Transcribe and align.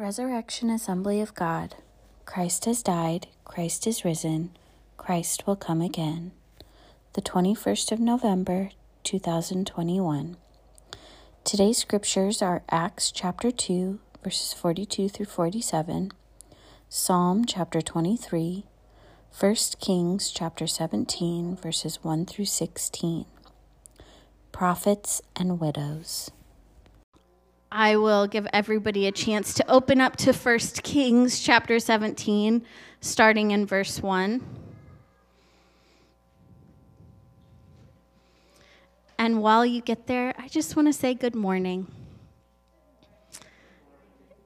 Resurrection 0.00 0.70
Assembly 0.70 1.20
of 1.20 1.34
God. 1.34 1.74
Christ 2.24 2.64
has 2.64 2.82
died, 2.82 3.26
Christ 3.44 3.86
is 3.86 4.02
risen, 4.02 4.48
Christ 4.96 5.46
will 5.46 5.56
come 5.56 5.82
again. 5.82 6.32
The 7.12 7.20
21st 7.20 7.92
of 7.92 8.00
November, 8.00 8.70
2021. 9.04 10.38
Today's 11.44 11.76
scriptures 11.76 12.40
are 12.40 12.62
Acts 12.70 13.12
chapter 13.12 13.50
2, 13.50 14.00
verses 14.24 14.54
42 14.54 15.10
through 15.10 15.26
47, 15.26 16.12
Psalm 16.88 17.44
chapter 17.44 17.82
23, 17.82 18.64
1 19.38 19.54
Kings 19.82 20.30
chapter 20.30 20.66
17, 20.66 21.56
verses 21.56 22.02
1 22.02 22.24
through 22.24 22.46
16. 22.46 23.26
Prophets 24.50 25.20
and 25.36 25.60
widows. 25.60 26.30
I 27.72 27.96
will 27.96 28.26
give 28.26 28.48
everybody 28.52 29.06
a 29.06 29.12
chance 29.12 29.54
to 29.54 29.70
open 29.70 30.00
up 30.00 30.16
to 30.16 30.32
1 30.32 30.58
Kings 30.82 31.38
chapter 31.38 31.78
17, 31.78 32.66
starting 33.00 33.52
in 33.52 33.64
verse 33.64 34.02
1. 34.02 34.44
And 39.18 39.40
while 39.40 39.64
you 39.64 39.82
get 39.82 40.08
there, 40.08 40.34
I 40.36 40.48
just 40.48 40.74
want 40.74 40.88
to 40.88 40.92
say 40.92 41.14
good 41.14 41.36
morning. 41.36 41.86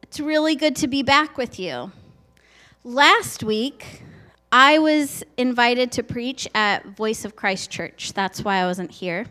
It's 0.03 0.21
really 0.21 0.55
good 0.55 0.77
to 0.77 0.87
be 0.87 1.03
back 1.03 1.39
with 1.39 1.59
you. 1.59 1.93
Last 2.83 3.43
week, 3.43 4.03
I 4.53 4.79
was 4.79 5.25
invited 5.39 5.93
to 5.93 6.03
preach 6.03 6.47
at 6.55 6.85
Voice 6.97 7.25
of 7.25 7.37
Christ 7.37 7.71
Church. 7.71 8.13
That's 8.13 8.45
why 8.45 8.59
I 8.59 8.67
wasn't 8.67 8.91
here. 8.91 9.25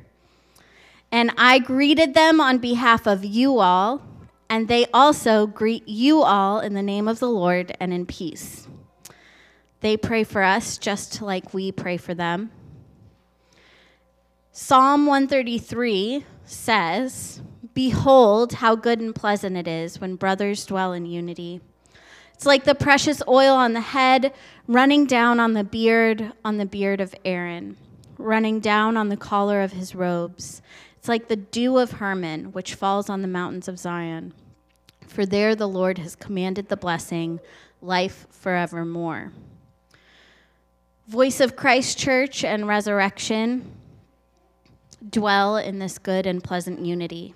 And 1.13 1.31
I 1.37 1.59
greeted 1.59 2.15
them 2.15 2.41
on 2.41 2.57
behalf 2.57 3.05
of 3.05 3.23
you 3.23 3.59
all, 3.59 4.01
and 4.49 4.67
they 4.67 4.87
also 4.91 5.45
greet 5.45 5.87
you 5.87 6.23
all 6.23 6.59
in 6.59 6.73
the 6.73 6.81
name 6.81 7.07
of 7.07 7.19
the 7.19 7.29
Lord 7.29 7.77
and 7.79 7.93
in 7.93 8.07
peace. 8.07 8.67
They 9.81 9.95
pray 9.95 10.23
for 10.23 10.41
us 10.41 10.79
just 10.79 11.21
like 11.21 11.53
we 11.53 11.71
pray 11.71 11.97
for 11.97 12.15
them. 12.15 12.49
Psalm 14.51 15.05
133 15.05 16.25
says, 16.45 17.43
Behold, 17.75 18.53
how 18.53 18.75
good 18.75 18.99
and 18.99 19.13
pleasant 19.13 19.55
it 19.55 19.67
is 19.67 20.01
when 20.01 20.15
brothers 20.15 20.65
dwell 20.65 20.93
in 20.93 21.05
unity. 21.05 21.61
It's 22.33 22.47
like 22.47 22.63
the 22.63 22.73
precious 22.73 23.21
oil 23.27 23.53
on 23.53 23.73
the 23.73 23.81
head 23.81 24.33
running 24.65 25.05
down 25.05 25.39
on 25.39 25.53
the 25.53 25.63
beard, 25.63 26.33
on 26.43 26.57
the 26.57 26.65
beard 26.65 26.99
of 26.99 27.13
Aaron, 27.23 27.77
running 28.17 28.59
down 28.59 28.97
on 28.97 29.09
the 29.09 29.17
collar 29.17 29.61
of 29.61 29.73
his 29.73 29.93
robes. 29.93 30.63
It's 31.03 31.09
like 31.09 31.27
the 31.27 31.35
dew 31.35 31.79
of 31.79 31.91
Hermon, 31.91 32.53
which 32.53 32.75
falls 32.75 33.09
on 33.09 33.21
the 33.21 33.27
mountains 33.27 33.67
of 33.67 33.77
Zion. 33.77 34.33
For 35.05 35.25
there 35.25 35.53
the 35.53 35.67
Lord 35.67 35.97
has 35.97 36.15
commanded 36.15 36.69
the 36.69 36.77
blessing, 36.77 37.41
life 37.81 38.25
forevermore. 38.29 39.33
Voice 41.09 41.41
of 41.41 41.57
Christ 41.57 41.97
Church 41.97 42.45
and 42.45 42.69
Resurrection 42.69 43.69
dwell 45.09 45.57
in 45.57 45.77
this 45.77 45.99
good 45.99 46.25
and 46.25 46.41
pleasant 46.41 46.85
unity. 46.85 47.35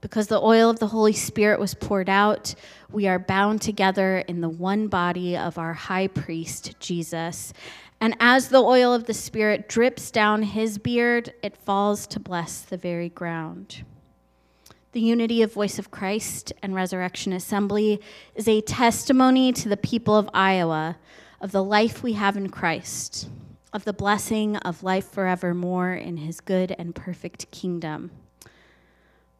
Because 0.00 0.26
the 0.26 0.42
oil 0.42 0.68
of 0.68 0.80
the 0.80 0.88
Holy 0.88 1.12
Spirit 1.12 1.60
was 1.60 1.72
poured 1.72 2.08
out, 2.08 2.56
we 2.90 3.06
are 3.06 3.20
bound 3.20 3.62
together 3.62 4.24
in 4.26 4.40
the 4.40 4.48
one 4.48 4.88
body 4.88 5.36
of 5.36 5.56
our 5.56 5.72
high 5.72 6.08
priest, 6.08 6.74
Jesus. 6.80 7.52
And 8.00 8.14
as 8.20 8.48
the 8.48 8.62
oil 8.62 8.92
of 8.92 9.04
the 9.04 9.14
Spirit 9.14 9.68
drips 9.68 10.10
down 10.10 10.42
his 10.42 10.78
beard, 10.78 11.32
it 11.42 11.56
falls 11.56 12.06
to 12.08 12.20
bless 12.20 12.60
the 12.60 12.76
very 12.76 13.08
ground. 13.08 13.84
The 14.92 15.00
unity 15.00 15.42
of 15.42 15.52
Voice 15.52 15.78
of 15.78 15.90
Christ 15.90 16.52
and 16.62 16.74
Resurrection 16.74 17.32
Assembly 17.32 18.00
is 18.34 18.48
a 18.48 18.60
testimony 18.62 19.52
to 19.52 19.68
the 19.68 19.76
people 19.76 20.16
of 20.16 20.30
Iowa 20.32 20.96
of 21.40 21.52
the 21.52 21.62
life 21.62 22.02
we 22.02 22.14
have 22.14 22.36
in 22.36 22.48
Christ, 22.48 23.28
of 23.72 23.84
the 23.84 23.92
blessing 23.92 24.56
of 24.56 24.82
life 24.82 25.06
forevermore 25.06 25.92
in 25.92 26.16
his 26.16 26.40
good 26.40 26.74
and 26.78 26.94
perfect 26.94 27.50
kingdom. 27.50 28.10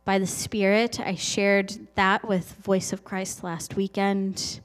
By 0.04 0.18
the 0.18 0.26
Spirit, 0.26 1.00
I 1.00 1.14
shared 1.14 1.88
that 1.94 2.28
with 2.28 2.52
Voice 2.56 2.92
of 2.92 3.02
Christ 3.02 3.42
last 3.42 3.76
weekend, 3.76 4.60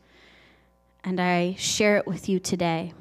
and 1.03 1.19
I 1.19 1.55
share 1.57 1.97
it 1.97 2.05
with 2.05 2.29
you 2.29 2.39
today. 2.39 2.93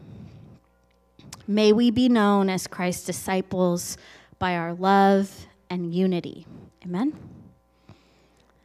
May 1.51 1.73
we 1.73 1.91
be 1.91 2.09
known 2.09 2.49
as 2.49 2.69
Christ's 2.69 3.07
disciples 3.07 3.99
by 4.39 4.57
our 4.57 4.73
love 4.73 5.49
and 5.69 5.93
unity. 5.93 6.47
Amen. 6.85 7.13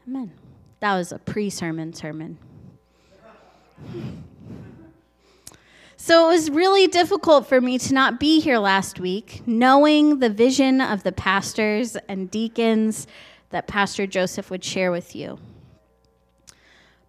Amen. 0.07 0.31
That 0.81 0.93
was 0.93 1.11
a 1.11 1.17
pre 1.17 1.49
sermon 1.49 1.93
sermon. 1.93 2.37
So 5.97 6.29
it 6.29 6.33
was 6.33 6.51
really 6.51 6.85
difficult 6.85 7.47
for 7.47 7.59
me 7.59 7.79
to 7.79 7.91
not 7.91 8.19
be 8.19 8.39
here 8.39 8.59
last 8.59 8.99
week, 8.99 9.41
knowing 9.47 10.19
the 10.19 10.29
vision 10.29 10.79
of 10.79 11.01
the 11.01 11.11
pastors 11.11 11.97
and 12.07 12.29
deacons 12.29 13.07
that 13.49 13.65
Pastor 13.65 14.05
Joseph 14.05 14.51
would 14.51 14.63
share 14.63 14.91
with 14.91 15.15
you. 15.15 15.39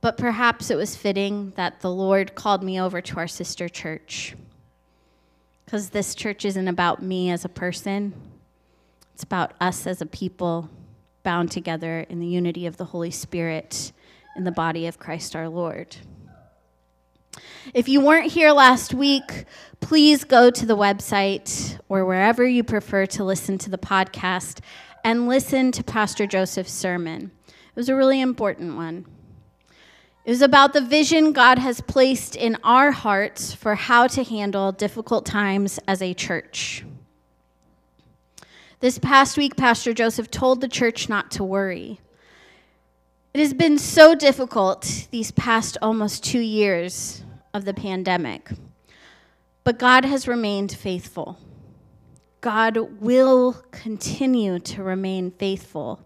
But 0.00 0.16
perhaps 0.16 0.70
it 0.70 0.76
was 0.76 0.96
fitting 0.96 1.52
that 1.56 1.82
the 1.82 1.90
Lord 1.90 2.34
called 2.34 2.64
me 2.64 2.80
over 2.80 3.02
to 3.02 3.18
our 3.18 3.28
sister 3.28 3.68
church 3.68 4.34
because 5.66 5.90
this 5.90 6.14
church 6.14 6.44
isn't 6.44 6.68
about 6.68 7.02
me 7.02 7.30
as 7.30 7.44
a 7.44 7.48
person, 7.48 8.14
it's 9.12 9.24
about 9.24 9.52
us 9.60 9.86
as 9.86 10.00
a 10.00 10.06
people 10.06 10.70
bound 11.24 11.50
together 11.50 12.06
in 12.08 12.20
the 12.20 12.26
unity 12.26 12.66
of 12.66 12.76
the 12.76 12.84
Holy 12.84 13.10
Spirit 13.10 13.92
in 14.36 14.44
the 14.44 14.52
body 14.52 14.86
of 14.86 15.00
Christ 15.00 15.34
our 15.34 15.48
Lord. 15.48 15.96
If 17.74 17.88
you 17.88 18.00
weren't 18.00 18.30
here 18.30 18.52
last 18.52 18.94
week, 18.94 19.44
please 19.80 20.22
go 20.22 20.50
to 20.50 20.64
the 20.64 20.76
website 20.76 21.78
or 21.88 22.04
wherever 22.04 22.46
you 22.46 22.62
prefer 22.62 23.06
to 23.06 23.24
listen 23.24 23.58
to 23.58 23.70
the 23.70 23.78
podcast 23.78 24.60
and 25.04 25.26
listen 25.26 25.72
to 25.72 25.82
Pastor 25.82 26.26
Joseph's 26.26 26.72
sermon. 26.72 27.32
It 27.48 27.74
was 27.74 27.88
a 27.88 27.96
really 27.96 28.20
important 28.20 28.76
one. 28.76 29.04
It 30.26 30.30
was 30.30 30.42
about 30.42 30.72
the 30.72 30.80
vision 30.80 31.30
God 31.30 31.60
has 31.60 31.80
placed 31.80 32.34
in 32.34 32.56
our 32.64 32.90
hearts 32.90 33.54
for 33.54 33.76
how 33.76 34.08
to 34.08 34.24
handle 34.24 34.72
difficult 34.72 35.24
times 35.24 35.78
as 35.86 36.02
a 36.02 36.14
church. 36.14 36.84
This 38.80 38.98
past 38.98 39.36
week, 39.36 39.56
Pastor 39.56 39.94
Joseph 39.94 40.28
told 40.28 40.60
the 40.60 40.68
church 40.68 41.08
not 41.08 41.30
to 41.30 41.44
worry. 41.44 42.00
It 43.34 43.38
has 43.38 43.54
been 43.54 43.78
so 43.78 44.16
difficult 44.16 45.06
these 45.12 45.30
past 45.30 45.78
almost 45.80 46.24
two 46.24 46.40
years 46.40 47.22
of 47.54 47.64
the 47.64 47.74
pandemic, 47.74 48.50
but 49.62 49.78
God 49.78 50.04
has 50.04 50.26
remained 50.26 50.72
faithful. 50.72 51.38
God 52.40 52.76
will 53.00 53.62
continue 53.70 54.58
to 54.58 54.82
remain 54.82 55.30
faithful. 55.30 56.04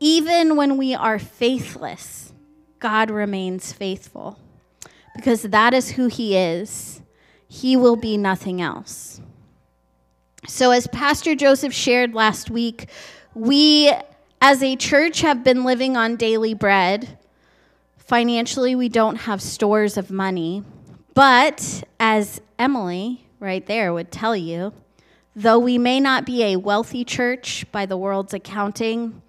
Even 0.00 0.56
when 0.56 0.76
we 0.76 0.96
are 0.96 1.20
faithless, 1.20 2.32
God 2.80 3.10
remains 3.10 3.72
faithful 3.72 4.38
because 5.14 5.42
that 5.42 5.74
is 5.74 5.90
who 5.90 6.06
He 6.08 6.36
is. 6.36 7.02
He 7.46 7.76
will 7.76 7.96
be 7.96 8.16
nothing 8.16 8.60
else. 8.60 9.20
So, 10.48 10.70
as 10.70 10.86
Pastor 10.86 11.34
Joseph 11.34 11.74
shared 11.74 12.14
last 12.14 12.50
week, 12.50 12.88
we 13.34 13.92
as 14.40 14.62
a 14.62 14.76
church 14.76 15.20
have 15.20 15.44
been 15.44 15.64
living 15.64 15.96
on 15.96 16.16
daily 16.16 16.54
bread. 16.54 17.18
Financially, 17.98 18.74
we 18.74 18.88
don't 18.88 19.16
have 19.16 19.42
stores 19.42 19.96
of 19.96 20.10
money. 20.10 20.64
But 21.12 21.84
as 21.98 22.40
Emily 22.58 23.26
right 23.38 23.66
there 23.66 23.92
would 23.92 24.10
tell 24.10 24.34
you, 24.34 24.72
though 25.36 25.58
we 25.58 25.76
may 25.76 26.00
not 26.00 26.24
be 26.24 26.42
a 26.44 26.56
wealthy 26.56 27.04
church 27.04 27.66
by 27.70 27.84
the 27.84 27.96
world's 27.96 28.32
accounting, 28.32 29.20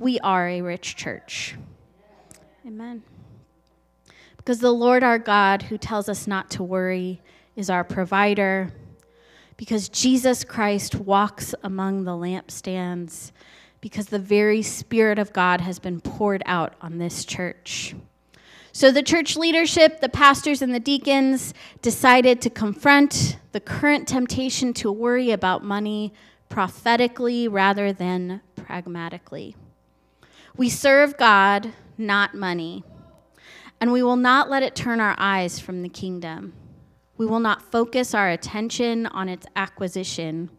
we 0.00 0.18
are 0.20 0.48
a 0.48 0.62
rich 0.62 0.96
church. 0.96 1.56
Amen. 2.66 3.04
Because 4.38 4.58
the 4.58 4.72
Lord 4.72 5.04
our 5.04 5.20
God, 5.20 5.62
who 5.62 5.78
tells 5.78 6.08
us 6.08 6.26
not 6.26 6.50
to 6.50 6.64
worry, 6.64 7.20
is 7.54 7.70
our 7.70 7.84
provider. 7.84 8.72
Because 9.56 9.88
Jesus 9.88 10.42
Christ 10.42 10.96
walks 10.96 11.54
among 11.62 12.02
the 12.02 12.10
lampstands. 12.10 13.30
Because 13.80 14.06
the 14.06 14.18
very 14.18 14.62
Spirit 14.62 15.20
of 15.20 15.32
God 15.32 15.60
has 15.60 15.78
been 15.78 16.00
poured 16.00 16.42
out 16.44 16.74
on 16.80 16.98
this 16.98 17.24
church. 17.24 17.94
So 18.72 18.90
the 18.90 19.02
church 19.02 19.36
leadership, 19.36 20.00
the 20.00 20.08
pastors, 20.08 20.60
and 20.60 20.74
the 20.74 20.80
deacons 20.80 21.54
decided 21.82 22.40
to 22.42 22.50
confront 22.50 23.38
the 23.52 23.60
current 23.60 24.08
temptation 24.08 24.74
to 24.74 24.90
worry 24.90 25.30
about 25.30 25.62
money 25.62 26.12
prophetically 26.48 27.46
rather 27.46 27.92
than 27.92 28.40
pragmatically. 28.56 29.54
We 30.56 30.68
serve 30.68 31.16
God 31.16 31.72
not 31.98 32.34
money. 32.34 32.84
And 33.80 33.92
we 33.92 34.02
will 34.02 34.16
not 34.16 34.48
let 34.48 34.62
it 34.62 34.74
turn 34.74 35.00
our 35.00 35.14
eyes 35.18 35.58
from 35.58 35.82
the 35.82 35.88
kingdom. 35.88 36.54
We 37.16 37.26
will 37.26 37.40
not 37.40 37.62
focus 37.62 38.14
our 38.14 38.30
attention 38.30 39.06
on 39.06 39.28
its 39.28 39.46
acquisition. 39.56 40.50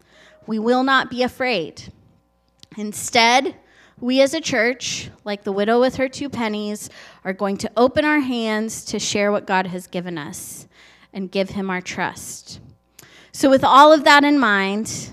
We 0.46 0.60
will 0.60 0.84
not 0.84 1.10
be 1.10 1.24
afraid. 1.24 1.92
Instead, 2.78 3.56
We 4.00 4.22
as 4.22 4.36
a 4.36 4.42
church, 4.42 5.10
like 5.24 5.44
the 5.44 5.52
widow 5.52 5.80
with 5.80 5.96
her 5.96 6.08
two 6.08 6.30
pennies, 6.30 6.88
are 7.24 7.34
going 7.34 7.58
to 7.58 7.72
open 7.76 8.06
our 8.06 8.20
hands 8.20 8.86
to 8.86 9.00
share 9.00 9.32
what 9.32 9.48
God 9.48 9.66
has 9.68 9.88
given 9.88 10.20
us 10.20 10.68
and 11.12 11.32
give 11.32 11.50
Him 11.50 11.72
our 11.72 11.82
trust. 11.82 12.60
So, 13.32 13.50
with 13.50 13.64
all 13.64 13.92
of 13.92 14.04
that 14.04 14.24
in 14.24 14.38
mind, 14.38 15.10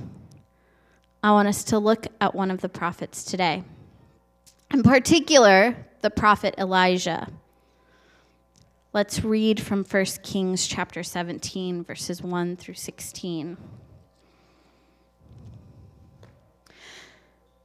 I 1.23 1.31
want 1.33 1.49
us 1.49 1.65
to 1.65 1.79
look 1.79 2.07
at 2.21 2.35
one 2.35 2.51
of 2.51 2.61
the 2.61 2.69
prophets 2.69 3.25
today. 3.25 3.65
In 4.71 4.83
particular, 4.83 5.75
the 6.05 6.11
prophet 6.11 6.55
Elijah. 6.59 7.33
Let's 8.93 9.25
read 9.25 9.59
from 9.59 9.85
1 9.85 10.05
Kings 10.23 10.67
chapter 10.67 11.03
17, 11.03 11.83
verses 11.83 12.21
1 12.21 12.57
through 12.57 12.75
16. 12.75 13.57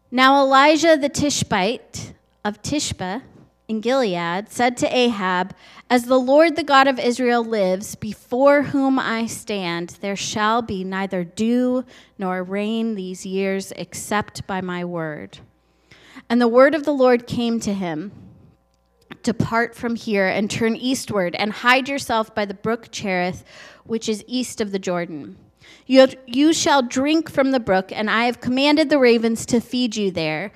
Now 0.10 0.42
Elijah 0.42 0.96
the 0.96 1.10
Tishbite 1.10 2.14
of 2.46 2.62
Tishbe 2.62 3.22
in 3.68 3.82
Gilead 3.82 4.50
said 4.50 4.78
to 4.78 4.88
Ahab, 4.88 5.54
As 5.90 6.06
the 6.06 6.18
Lord 6.18 6.56
the 6.56 6.64
God 6.64 6.88
of 6.88 6.98
Israel 6.98 7.44
lives, 7.44 7.96
before 7.96 8.62
whom 8.62 8.98
I 8.98 9.26
stand, 9.26 9.98
there 10.00 10.16
shall 10.16 10.62
be 10.62 10.86
neither 10.86 11.26
dew 11.26 11.84
nor 12.18 12.42
rain 12.42 12.96
these 12.96 13.26
years 13.26 13.74
except 13.76 14.48
by 14.48 14.62
my 14.62 14.86
word. 14.86 15.40
And 16.30 16.40
the 16.40 16.48
word 16.48 16.74
of 16.74 16.86
the 16.86 16.94
Lord 16.94 17.28
came 17.28 17.60
to 17.60 17.74
him 17.74 18.14
Depart 19.24 19.76
from 19.76 19.96
here 19.96 20.28
and 20.28 20.50
turn 20.50 20.76
eastward, 20.76 21.36
and 21.36 21.52
hide 21.52 21.90
yourself 21.90 22.34
by 22.34 22.46
the 22.46 22.54
brook 22.54 22.90
Cherith, 22.92 23.44
which 23.84 24.08
is 24.08 24.24
east 24.28 24.62
of 24.62 24.72
the 24.72 24.80
Jordan. 24.80 25.38
You, 25.86 26.02
have, 26.02 26.16
you 26.26 26.54
shall 26.54 26.82
drink 26.82 27.30
from 27.30 27.52
the 27.52 27.60
brook, 27.60 27.92
and 27.92 28.10
I 28.10 28.26
have 28.26 28.40
commanded 28.40 28.90
the 28.90 29.00
ravens 29.00 29.46
to 29.48 29.60
feed 29.60 29.96
you 29.96 30.12
there. 30.12 30.52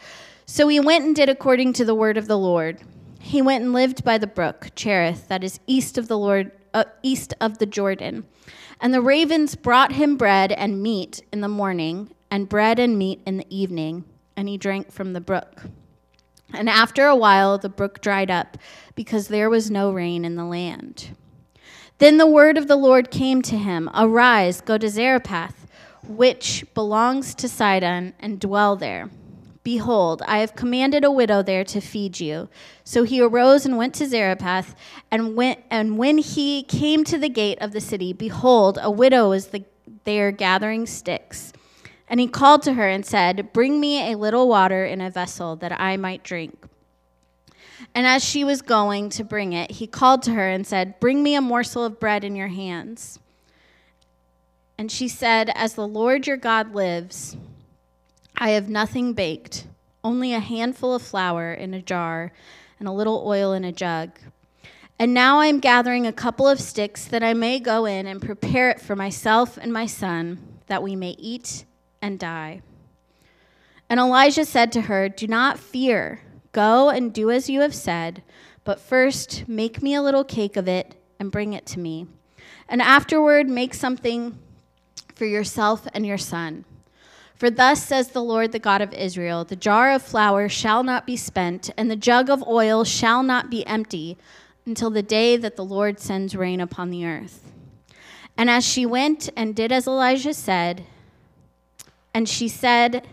So 0.45 0.67
he 0.67 0.79
went 0.79 1.05
and 1.05 1.15
did 1.15 1.29
according 1.29 1.73
to 1.73 1.85
the 1.85 1.95
word 1.95 2.17
of 2.17 2.27
the 2.27 2.37
Lord. 2.37 2.81
He 3.19 3.41
went 3.41 3.63
and 3.63 3.73
lived 3.73 4.03
by 4.03 4.17
the 4.17 4.27
brook 4.27 4.71
Cherith, 4.75 5.27
that 5.29 5.43
is 5.43 5.59
east 5.65 5.97
of 5.97 6.07
the 6.07 6.17
Lord, 6.17 6.51
uh, 6.73 6.83
east 7.01 7.33
of 7.41 7.57
the 7.57 7.65
Jordan. 7.65 8.25
And 8.79 8.93
the 8.93 9.01
ravens 9.01 9.55
brought 9.55 9.93
him 9.93 10.17
bread 10.17 10.51
and 10.51 10.83
meat 10.83 11.21
in 11.31 11.41
the 11.41 11.47
morning, 11.47 12.13
and 12.29 12.49
bread 12.49 12.79
and 12.79 12.97
meat 12.97 13.21
in 13.25 13.37
the 13.37 13.55
evening, 13.55 14.03
and 14.35 14.49
he 14.49 14.57
drank 14.57 14.91
from 14.91 15.13
the 15.13 15.21
brook. 15.21 15.63
And 16.53 16.69
after 16.69 17.07
a 17.07 17.15
while, 17.15 17.57
the 17.57 17.69
brook 17.69 17.99
dried 18.01 18.31
up, 18.31 18.57
because 18.95 19.27
there 19.27 19.49
was 19.49 19.71
no 19.71 19.91
rain 19.91 20.23
in 20.23 20.35
the 20.35 20.45
land. 20.45 21.15
Then 21.97 22.17
the 22.17 22.27
word 22.27 22.57
of 22.57 22.67
the 22.67 22.75
Lord 22.75 23.11
came 23.11 23.41
to 23.43 23.57
him 23.57 23.89
Arise, 23.95 24.61
go 24.61 24.77
to 24.77 24.89
Zarephath, 24.89 25.67
which 26.07 26.65
belongs 26.73 27.33
to 27.35 27.49
Sidon, 27.49 28.13
and 28.19 28.39
dwell 28.39 28.75
there. 28.75 29.09
Behold, 29.63 30.21
I 30.27 30.39
have 30.39 30.55
commanded 30.55 31.05
a 31.05 31.11
widow 31.11 31.41
there 31.41 31.63
to 31.63 31.79
feed 31.79 32.19
you. 32.19 32.49
So 32.83 33.03
he 33.03 33.21
arose 33.21 33.65
and 33.65 33.77
went 33.77 33.93
to 33.95 34.07
Zarephath, 34.07 34.75
and, 35.09 35.35
went, 35.35 35.61
and 35.71 35.97
when 35.97 36.17
he 36.17 36.63
came 36.63 37.05
to 37.05 37.17
the 37.17 37.29
gate 37.29 37.57
of 37.61 37.71
the 37.71 37.79
city, 37.79 38.11
behold, 38.11 38.77
a 38.81 38.91
widow 38.91 39.29
was 39.29 39.47
the, 39.47 39.63
there 40.03 40.31
gathering 40.31 40.85
sticks. 40.85 41.53
And 42.13 42.19
he 42.19 42.27
called 42.27 42.61
to 42.61 42.73
her 42.73 42.87
and 42.87 43.03
said, 43.03 43.51
Bring 43.53 43.79
me 43.79 44.11
a 44.11 44.17
little 44.19 44.47
water 44.47 44.85
in 44.85 45.01
a 45.01 45.09
vessel 45.09 45.55
that 45.55 45.81
I 45.81 45.97
might 45.97 46.21
drink. 46.21 46.67
And 47.95 48.05
as 48.05 48.23
she 48.23 48.43
was 48.43 48.61
going 48.61 49.09
to 49.09 49.23
bring 49.23 49.53
it, 49.53 49.71
he 49.71 49.87
called 49.87 50.21
to 50.23 50.33
her 50.33 50.47
and 50.47 50.67
said, 50.67 50.99
Bring 50.99 51.23
me 51.23 51.33
a 51.33 51.41
morsel 51.41 51.83
of 51.83 51.99
bread 51.99 52.23
in 52.23 52.35
your 52.35 52.49
hands. 52.49 53.17
And 54.77 54.91
she 54.91 55.07
said, 55.07 55.49
As 55.55 55.73
the 55.73 55.87
Lord 55.87 56.27
your 56.27 56.37
God 56.37 56.75
lives, 56.75 57.35
I 58.37 58.51
have 58.51 58.69
nothing 58.69 59.13
baked, 59.13 59.65
only 60.03 60.35
a 60.35 60.39
handful 60.39 60.93
of 60.93 61.01
flour 61.01 61.51
in 61.51 61.73
a 61.73 61.81
jar 61.81 62.31
and 62.77 62.87
a 62.87 62.91
little 62.91 63.23
oil 63.25 63.53
in 63.53 63.65
a 63.65 63.71
jug. 63.71 64.19
And 64.99 65.15
now 65.15 65.39
I 65.39 65.47
am 65.47 65.59
gathering 65.59 66.05
a 66.05 66.13
couple 66.13 66.47
of 66.47 66.61
sticks 66.61 67.05
that 67.05 67.23
I 67.23 67.33
may 67.33 67.59
go 67.59 67.85
in 67.85 68.05
and 68.05 68.21
prepare 68.21 68.69
it 68.69 68.79
for 68.79 68.95
myself 68.95 69.57
and 69.57 69.73
my 69.73 69.87
son, 69.87 70.59
that 70.67 70.83
we 70.83 70.95
may 70.95 71.15
eat 71.17 71.65
and 72.03 72.19
die. 72.19 72.61
And 73.89 73.99
Elijah 73.99 74.45
said 74.45 74.71
to 74.73 74.81
her, 74.81 75.07
Do 75.07 75.25
not 75.25 75.57
fear. 75.57 76.19
Go 76.51 76.89
and 76.89 77.13
do 77.13 77.31
as 77.31 77.49
you 77.49 77.61
have 77.61 77.73
said, 77.73 78.21
but 78.63 78.79
first 78.79 79.47
make 79.47 79.81
me 79.81 79.95
a 79.95 80.01
little 80.01 80.23
cake 80.23 80.57
of 80.57 80.67
it 80.67 80.95
and 81.19 81.31
bring 81.31 81.53
it 81.53 81.65
to 81.67 81.79
me. 81.79 82.05
And 82.67 82.81
afterward 82.81 83.49
make 83.49 83.73
something 83.73 84.37
for 85.15 85.25
yourself 85.25 85.87
and 85.93 86.05
your 86.05 86.17
son. 86.17 86.65
For 87.35 87.49
thus 87.49 87.83
says 87.83 88.09
the 88.09 88.21
Lord, 88.21 88.51
the 88.51 88.59
God 88.59 88.81
of 88.81 88.93
Israel 88.93 89.43
The 89.45 89.55
jar 89.55 89.91
of 89.91 90.01
flour 90.01 90.49
shall 90.49 90.83
not 90.83 91.07
be 91.07 91.17
spent, 91.17 91.71
and 91.77 91.89
the 91.89 91.95
jug 91.95 92.29
of 92.29 92.43
oil 92.47 92.83
shall 92.83 93.23
not 93.23 93.49
be 93.49 93.65
empty 93.65 94.17
until 94.65 94.89
the 94.89 95.01
day 95.01 95.37
that 95.37 95.55
the 95.55 95.65
Lord 95.65 95.99
sends 95.99 96.35
rain 96.35 96.59
upon 96.59 96.89
the 96.89 97.05
earth. 97.05 97.51
And 98.37 98.49
as 98.49 98.65
she 98.65 98.85
went 98.85 99.29
and 99.35 99.55
did 99.55 99.71
as 99.71 99.87
Elijah 99.87 100.33
said, 100.33 100.85
and 102.13 102.29
she 102.29 102.47
said, 102.47 103.07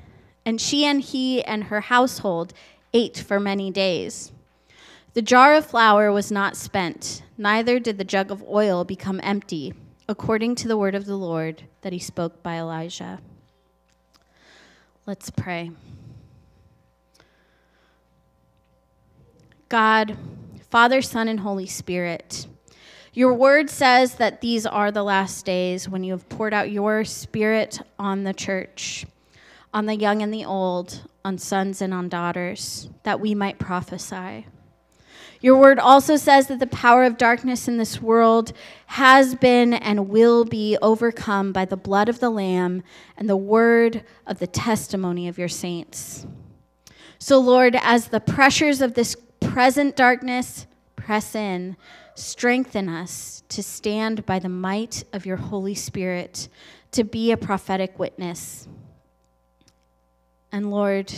and 0.44 0.60
she 0.60 0.84
and 0.84 1.00
he 1.00 1.42
and 1.42 1.64
her 1.64 1.80
household 1.82 2.52
ate 2.92 3.18
for 3.18 3.40
many 3.40 3.70
days. 3.70 4.32
The 5.14 5.22
jar 5.22 5.54
of 5.54 5.66
flour 5.66 6.12
was 6.12 6.30
not 6.30 6.56
spent, 6.56 7.22
neither 7.36 7.78
did 7.78 7.98
the 7.98 8.04
jug 8.04 8.30
of 8.30 8.44
oil 8.48 8.84
become 8.84 9.20
empty, 9.22 9.74
according 10.08 10.54
to 10.56 10.68
the 10.68 10.76
word 10.76 10.94
of 10.94 11.06
the 11.06 11.16
Lord 11.16 11.64
that 11.82 11.92
he 11.92 11.98
spoke 11.98 12.42
by 12.42 12.56
Elijah. 12.56 13.20
Let's 15.06 15.30
pray. 15.30 15.72
God, 19.68 20.16
Father, 20.68 21.02
Son, 21.02 21.26
and 21.26 21.40
Holy 21.40 21.66
Spirit, 21.66 22.46
your 23.12 23.34
word 23.34 23.68
says 23.68 24.14
that 24.14 24.40
these 24.40 24.66
are 24.66 24.92
the 24.92 25.02
last 25.02 25.44
days 25.44 25.88
when 25.88 26.04
you 26.04 26.12
have 26.12 26.28
poured 26.28 26.54
out 26.54 26.70
your 26.70 27.04
spirit 27.04 27.80
on 27.98 28.22
the 28.22 28.32
church, 28.32 29.04
on 29.74 29.86
the 29.86 29.96
young 29.96 30.22
and 30.22 30.32
the 30.32 30.44
old, 30.44 31.02
on 31.24 31.36
sons 31.36 31.82
and 31.82 31.92
on 31.92 32.08
daughters, 32.08 32.88
that 33.02 33.20
we 33.20 33.34
might 33.34 33.58
prophesy. 33.58 34.46
Your 35.40 35.56
word 35.56 35.78
also 35.78 36.16
says 36.16 36.48
that 36.48 36.60
the 36.60 36.66
power 36.66 37.04
of 37.04 37.16
darkness 37.16 37.66
in 37.66 37.78
this 37.78 38.00
world 38.00 38.52
has 38.86 39.34
been 39.34 39.72
and 39.72 40.08
will 40.08 40.44
be 40.44 40.76
overcome 40.82 41.52
by 41.52 41.64
the 41.64 41.78
blood 41.78 42.08
of 42.08 42.20
the 42.20 42.30
Lamb 42.30 42.82
and 43.16 43.28
the 43.28 43.36
word 43.36 44.04
of 44.26 44.38
the 44.38 44.46
testimony 44.46 45.28
of 45.28 45.38
your 45.38 45.48
saints. 45.48 46.26
So, 47.18 47.38
Lord, 47.38 47.76
as 47.80 48.08
the 48.08 48.20
pressures 48.20 48.80
of 48.80 48.94
this 48.94 49.16
present 49.40 49.96
darkness 49.96 50.66
press 50.94 51.34
in, 51.34 51.76
Strengthen 52.14 52.88
us 52.88 53.42
to 53.48 53.62
stand 53.62 54.26
by 54.26 54.38
the 54.38 54.48
might 54.48 55.04
of 55.12 55.26
your 55.26 55.36
Holy 55.36 55.74
Spirit, 55.74 56.48
to 56.92 57.04
be 57.04 57.32
a 57.32 57.36
prophetic 57.36 57.98
witness. 57.98 58.68
And 60.52 60.70
Lord, 60.70 61.12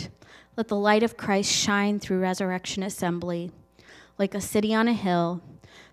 let 0.55 0.67
the 0.67 0.75
light 0.75 1.03
of 1.03 1.17
Christ 1.17 1.51
shine 1.51 1.99
through 1.99 2.19
Resurrection 2.19 2.83
Assembly 2.83 3.51
like 4.17 4.35
a 4.35 4.41
city 4.41 4.73
on 4.73 4.87
a 4.87 4.93
hill, 4.93 5.41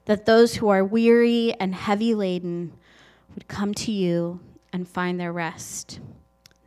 that 0.04 0.26
those 0.26 0.56
who 0.56 0.68
are 0.68 0.84
weary 0.84 1.54
and 1.58 1.74
heavy 1.74 2.14
laden 2.14 2.72
would 3.34 3.48
come 3.48 3.72
to 3.74 3.92
you 3.92 4.40
and 4.72 4.88
find 4.88 5.18
their 5.18 5.32
rest. 5.32 6.00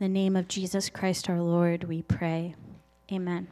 the 0.00 0.08
name 0.08 0.36
of 0.36 0.48
Jesus 0.48 0.90
Christ 0.90 1.30
our 1.30 1.40
Lord, 1.40 1.84
we 1.84 2.02
pray. 2.02 2.54
Amen. 3.12 3.48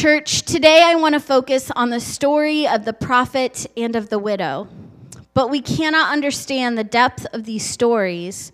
Church, 0.00 0.42
today 0.42 0.84
I 0.84 0.94
want 0.94 1.14
to 1.14 1.20
focus 1.20 1.72
on 1.74 1.90
the 1.90 1.98
story 1.98 2.68
of 2.68 2.84
the 2.84 2.92
prophet 2.92 3.66
and 3.76 3.96
of 3.96 4.10
the 4.10 4.18
widow. 4.20 4.68
But 5.34 5.50
we 5.50 5.60
cannot 5.60 6.12
understand 6.12 6.78
the 6.78 6.84
depth 6.84 7.26
of 7.32 7.42
these 7.42 7.68
stories, 7.68 8.52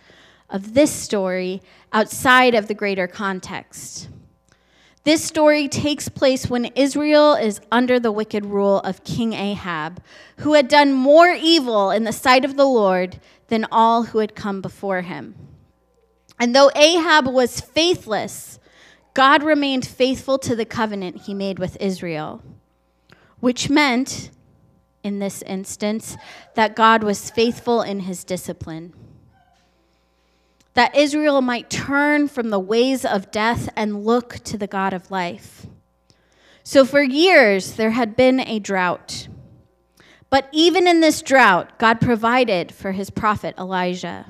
of 0.49 0.73
this 0.73 0.91
story, 0.91 1.61
outside 1.93 2.55
of 2.55 2.67
the 2.67 2.73
greater 2.73 3.07
context. 3.07 4.09
This 5.03 5.23
story 5.23 5.69
takes 5.69 6.09
place 6.09 6.49
when 6.49 6.65
Israel 6.77 7.35
is 7.35 7.61
under 7.71 8.01
the 8.01 8.11
wicked 8.11 8.47
rule 8.47 8.79
of 8.79 9.05
King 9.05 9.35
Ahab, 9.35 10.03
who 10.39 10.55
had 10.55 10.67
done 10.67 10.95
more 10.95 11.29
evil 11.29 11.91
in 11.91 12.05
the 12.05 12.13
sight 12.13 12.47
of 12.47 12.57
the 12.57 12.65
Lord 12.65 13.21
than 13.49 13.67
all 13.71 14.05
who 14.05 14.21
had 14.21 14.35
come 14.35 14.63
before 14.63 15.03
him. 15.03 15.35
And 16.41 16.57
though 16.57 16.71
Ahab 16.75 17.27
was 17.27 17.61
faithless, 17.61 18.59
God 19.15 19.45
remained 19.45 19.87
faithful 19.87 20.39
to 20.41 20.57
the 20.57 20.65
covenant 20.65 21.23
he 21.23 21.35
made 21.35 21.61
with 21.61 21.77
Israel, 21.81 22.43
which 23.39 23.71
meant, 23.71 24.31
in 25.05 25.21
this 25.21 25.41
instance, 25.43 26.17
that 26.55 26.75
God 26.75 27.05
was 27.05 27.31
faithful 27.31 27.81
in 27.81 28.01
his 28.01 28.25
discipline. 28.25 28.93
That 30.75 30.97
Israel 30.97 31.41
might 31.41 31.71
turn 31.71 32.27
from 32.27 32.51
the 32.51 32.59
ways 32.59 33.05
of 33.05 33.31
death 33.31 33.69
and 33.77 34.05
look 34.05 34.41
to 34.45 34.59
the 34.59 34.67
God 34.67 34.93
of 34.93 35.13
life. 35.13 35.67
So, 36.65 36.85
for 36.85 37.03
years, 37.03 37.75
there 37.75 37.93
had 37.93 38.17
been 38.17 38.41
a 38.41 38.59
drought. 38.59 39.29
But 40.31 40.49
even 40.51 40.89
in 40.89 41.01
this 41.01 41.23
drought, 41.23 41.79
God 41.79 42.01
provided 42.01 42.73
for 42.73 42.91
his 42.91 43.11
prophet 43.11 43.55
Elijah. 43.57 44.27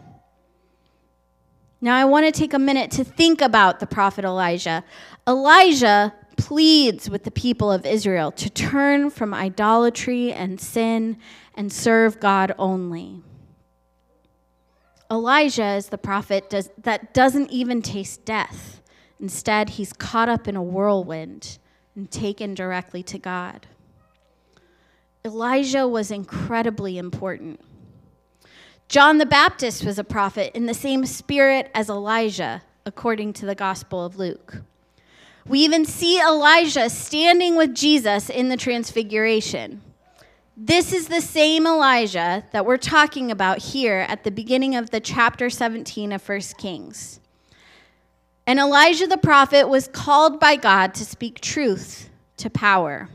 Now, 1.84 1.96
I 1.96 2.06
want 2.06 2.24
to 2.24 2.32
take 2.32 2.54
a 2.54 2.58
minute 2.58 2.90
to 2.92 3.04
think 3.04 3.42
about 3.42 3.78
the 3.78 3.86
prophet 3.86 4.24
Elijah. 4.24 4.82
Elijah 5.28 6.14
pleads 6.38 7.10
with 7.10 7.24
the 7.24 7.30
people 7.30 7.70
of 7.70 7.84
Israel 7.84 8.32
to 8.32 8.48
turn 8.48 9.10
from 9.10 9.34
idolatry 9.34 10.32
and 10.32 10.58
sin 10.58 11.18
and 11.54 11.70
serve 11.70 12.20
God 12.20 12.54
only. 12.58 13.22
Elijah 15.10 15.74
is 15.74 15.90
the 15.90 15.98
prophet 15.98 16.48
does, 16.48 16.70
that 16.78 17.12
doesn't 17.12 17.50
even 17.50 17.82
taste 17.82 18.24
death. 18.24 18.80
Instead, 19.20 19.68
he's 19.68 19.92
caught 19.92 20.30
up 20.30 20.48
in 20.48 20.56
a 20.56 20.62
whirlwind 20.62 21.58
and 21.94 22.10
taken 22.10 22.54
directly 22.54 23.02
to 23.02 23.18
God. 23.18 23.66
Elijah 25.22 25.86
was 25.86 26.10
incredibly 26.10 26.96
important. 26.96 27.60
John 28.88 29.18
the 29.18 29.26
Baptist 29.26 29.84
was 29.84 29.98
a 29.98 30.04
prophet 30.04 30.52
in 30.54 30.66
the 30.66 30.74
same 30.74 31.06
spirit 31.06 31.70
as 31.74 31.88
Elijah, 31.88 32.62
according 32.84 33.32
to 33.34 33.46
the 33.46 33.54
Gospel 33.54 34.04
of 34.04 34.16
Luke. 34.16 34.62
We 35.46 35.60
even 35.60 35.84
see 35.84 36.20
Elijah 36.20 36.88
standing 36.88 37.56
with 37.56 37.74
Jesus 37.74 38.30
in 38.30 38.48
the 38.48 38.56
Transfiguration. 38.56 39.82
This 40.56 40.92
is 40.92 41.08
the 41.08 41.20
same 41.20 41.66
Elijah 41.66 42.44
that 42.52 42.64
we're 42.64 42.76
talking 42.76 43.30
about 43.30 43.58
here 43.58 44.06
at 44.08 44.22
the 44.22 44.30
beginning 44.30 44.76
of 44.76 44.90
the 44.90 45.00
chapter 45.00 45.50
17 45.50 46.12
of 46.12 46.26
1 46.26 46.40
Kings. 46.58 47.20
And 48.46 48.58
Elijah 48.58 49.06
the 49.06 49.18
prophet 49.18 49.68
was 49.68 49.88
called 49.88 50.38
by 50.38 50.56
God 50.56 50.94
to 50.94 51.04
speak 51.04 51.40
truth 51.40 52.10
to 52.36 52.50
power. 52.50 53.08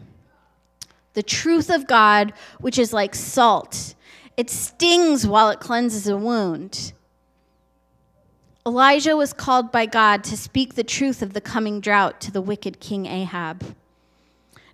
The 1.13 1.23
truth 1.23 1.69
of 1.69 1.88
God, 1.88 2.33
which 2.59 2.77
is 2.77 2.91
like 2.91 3.15
salt, 3.15 3.95
it 4.39 4.50
stings 4.50 5.27
while 5.27 5.50
it 5.50 5.60
cleanses 5.60 6.08
a 6.08 6.15
wound. 6.15 6.93
Elijah 8.65 9.17
was 9.17 9.34
called 9.34 9.69
by 9.69 9.86
God 9.86 10.24
to 10.24 10.38
speak 10.38 10.75
the 10.75 10.84
truth 10.84 11.22
of 11.22 11.34
the 11.34 11.41
coming 11.41 11.81
drought 11.81 12.22
to 12.22 12.31
the 12.31 12.39
wicked 12.39 12.79
King 12.79 13.05
Ahab. 13.05 13.75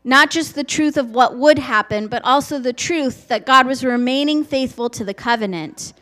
Not 0.03 0.29
just 0.29 0.53
the 0.53 0.63
truth 0.63 0.97
of 0.97 1.09
what 1.09 1.35
would 1.35 1.57
happen, 1.57 2.05
but 2.05 2.23
also 2.23 2.59
the 2.59 2.73
truth 2.73 3.27
that 3.27 3.47
God 3.47 3.65
was 3.65 3.83
remaining 3.83 4.43
faithful 4.43 4.87
to 4.91 5.03
the 5.03 5.15
covenant, 5.15 5.93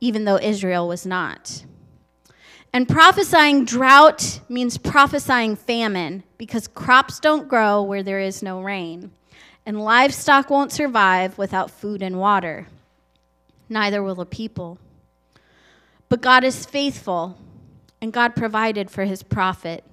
even 0.00 0.24
though 0.24 0.38
Israel 0.38 0.88
was 0.88 1.04
not. 1.04 1.66
And 2.72 2.88
prophesying 2.88 3.66
drought 3.66 4.40
means 4.48 4.78
prophesying 4.78 5.54
famine 5.56 6.22
because 6.38 6.66
crops 6.66 7.20
don't 7.20 7.46
grow 7.46 7.82
where 7.82 8.02
there 8.02 8.20
is 8.20 8.42
no 8.42 8.62
rain, 8.62 9.10
and 9.66 9.84
livestock 9.84 10.48
won't 10.48 10.72
survive 10.72 11.36
without 11.36 11.70
food 11.70 12.00
and 12.00 12.18
water. 12.18 12.68
Neither 13.68 14.02
will 14.02 14.14
the 14.14 14.26
people. 14.26 14.78
But 16.08 16.20
God 16.20 16.44
is 16.44 16.66
faithful, 16.66 17.36
and 18.00 18.12
God 18.12 18.36
provided 18.36 18.90
for 18.90 19.04
his 19.04 19.22
prophet. 19.22 19.84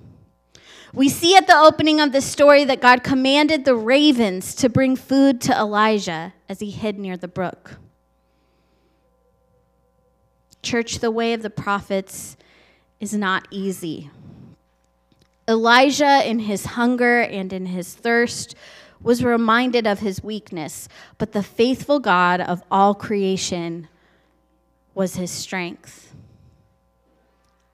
We 0.94 1.10
see 1.10 1.36
at 1.36 1.48
the 1.48 1.58
opening 1.58 2.00
of 2.00 2.12
this 2.12 2.25
story 2.25 2.63
that 2.65 2.80
God 2.80 3.03
commanded 3.03 3.65
the 3.65 3.75
ravens 3.75 4.53
to 4.56 4.70
bring 4.70 4.96
food 4.96 5.42
to 5.42 5.58
Elijah 5.58 6.34
as 6.48 6.60
he 6.60 6.70
hid 6.70 7.00
near 7.00 7.18
the 7.18 7.27
brook. 7.27 7.77
Church, 10.62 11.00
the 11.00 11.12
way 11.12 11.34
of 11.34 11.42
the 11.42 11.50
prophets 11.50 12.38
is 13.00 13.13
not 13.13 13.48
easy. 13.50 14.12
Elijah, 15.48 16.22
in 16.25 16.39
his 16.39 16.65
hunger 16.65 17.22
and 17.22 17.51
in 17.51 17.65
his 17.65 17.94
thirst, 17.94 18.56
was 19.03 19.24
reminded 19.24 19.86
of 19.86 20.00
his 20.00 20.24
weakness, 20.24 20.88
but 21.17 21.33
the 21.33 21.43
faithful 21.43 22.00
God 22.00 22.41
of 22.41 22.63
all 22.72 22.95
creation 22.95 23.88
was 24.95 25.15
his 25.15 25.29
strength. 25.29 26.15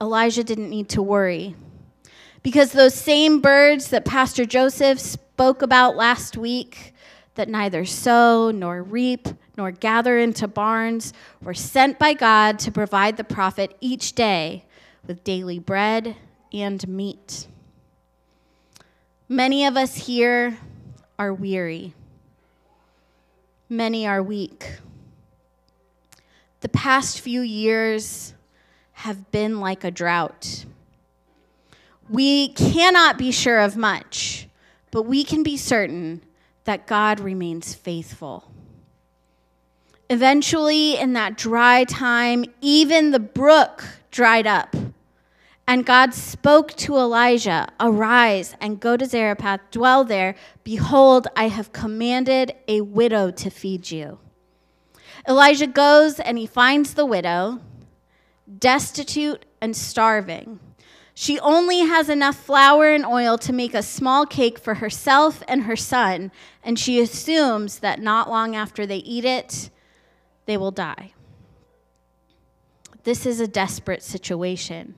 Elijah 0.02 0.44
didn't 0.44 0.70
need 0.70 0.90
to 0.90 1.02
worry 1.02 1.56
because 2.42 2.72
those 2.72 2.94
same 2.94 3.42
birds 3.42 3.90
that 3.90 4.06
Pastor 4.06 4.46
Joseph 4.46 5.00
spoke 5.00 5.62
about 5.62 5.96
last 5.96 6.38
week, 6.38 6.94
that 7.36 7.50
neither 7.50 7.86
sow 7.86 8.52
nor 8.52 8.82
reap 8.82 9.28
nor 9.58 9.72
gather 9.72 10.18
into 10.18 10.48
barns, 10.48 11.14
were 11.42 11.54
sent 11.54 12.00
by 12.00 12.14
God 12.14 12.58
to 12.60 12.72
provide 12.72 13.18
the 13.18 13.24
prophet 13.26 13.76
each 13.82 14.14
day 14.14 14.66
with 15.06 15.24
daily 15.24 15.60
bread 15.60 16.16
and 16.54 16.88
meat. 16.88 17.48
Many 19.28 19.66
of 19.66 19.76
us 19.76 19.96
here 19.96 20.58
are 21.20 21.34
weary, 21.34 21.94
many 23.68 24.08
are 24.08 24.24
weak. 24.24 24.78
The 26.62 26.70
past 26.70 27.20
few 27.20 27.42
years 27.42 28.34
have 28.94 29.30
been 29.30 29.60
like 29.60 29.84
a 29.84 29.92
drought. 29.92 30.66
We 32.10 32.50
cannot 32.50 33.18
be 33.18 33.32
sure 33.32 33.60
of 33.60 33.76
much, 33.76 34.48
but 34.92 35.04
we 35.04 35.26
can 35.26 35.44
be 35.44 35.58
certain 35.58 36.22
that 36.64 36.88
God 36.88 37.20
remains 37.20 37.74
faithful. 37.74 38.50
Eventually, 40.10 40.98
in 40.98 41.14
that 41.14 41.38
dry 41.38 41.84
time, 41.84 42.46
even 42.62 43.12
the 43.12 43.20
brook 43.20 43.84
dried 44.10 44.48
up. 44.48 44.76
And 45.70 45.86
God 45.86 46.16
spoke 46.16 46.74
to 46.78 46.98
Elijah, 46.98 47.68
Arise 47.80 48.56
and 48.60 48.80
go 48.80 48.98
to 48.98 49.06
Zarephath, 49.06 49.60
dwell 49.70 50.04
there. 50.04 50.34
Behold, 50.64 51.28
I 51.36 51.48
have 51.48 51.72
commanded 51.72 52.56
a 52.68 52.82
widow 52.82 53.30
to 53.30 53.52
feed 53.52 53.92
you. 53.92 54.18
Elijah 55.28 55.68
goes 55.68 56.20
and 56.20 56.40
he 56.40 56.48
finds 56.48 56.96
the 56.96 57.06
widow, 57.06 57.60
destitute 58.58 59.46
and 59.62 59.78
starving. 59.78 60.60
She 61.14 61.40
only 61.40 61.82
has 61.82 62.10
enough 62.10 62.38
flour 62.44 62.92
and 62.92 63.06
oil 63.06 63.38
to 63.38 63.54
make 63.54 63.76
a 63.76 63.84
small 63.84 64.26
cake 64.26 64.58
for 64.58 64.74
herself 64.74 65.44
and 65.48 65.66
her 65.66 65.76
son, 65.76 66.32
and 66.64 66.80
she 66.80 67.00
assumes 67.00 67.78
that 67.78 68.02
not 68.02 68.28
long 68.28 68.56
after 68.56 68.88
they 68.88 68.98
eat 68.98 69.24
it, 69.24 69.70
they 70.48 70.58
will 70.58 70.72
die. 70.72 71.14
This 73.04 73.28
is 73.28 73.40
a 73.40 73.48
desperate 73.48 74.02
situation, 74.02 74.96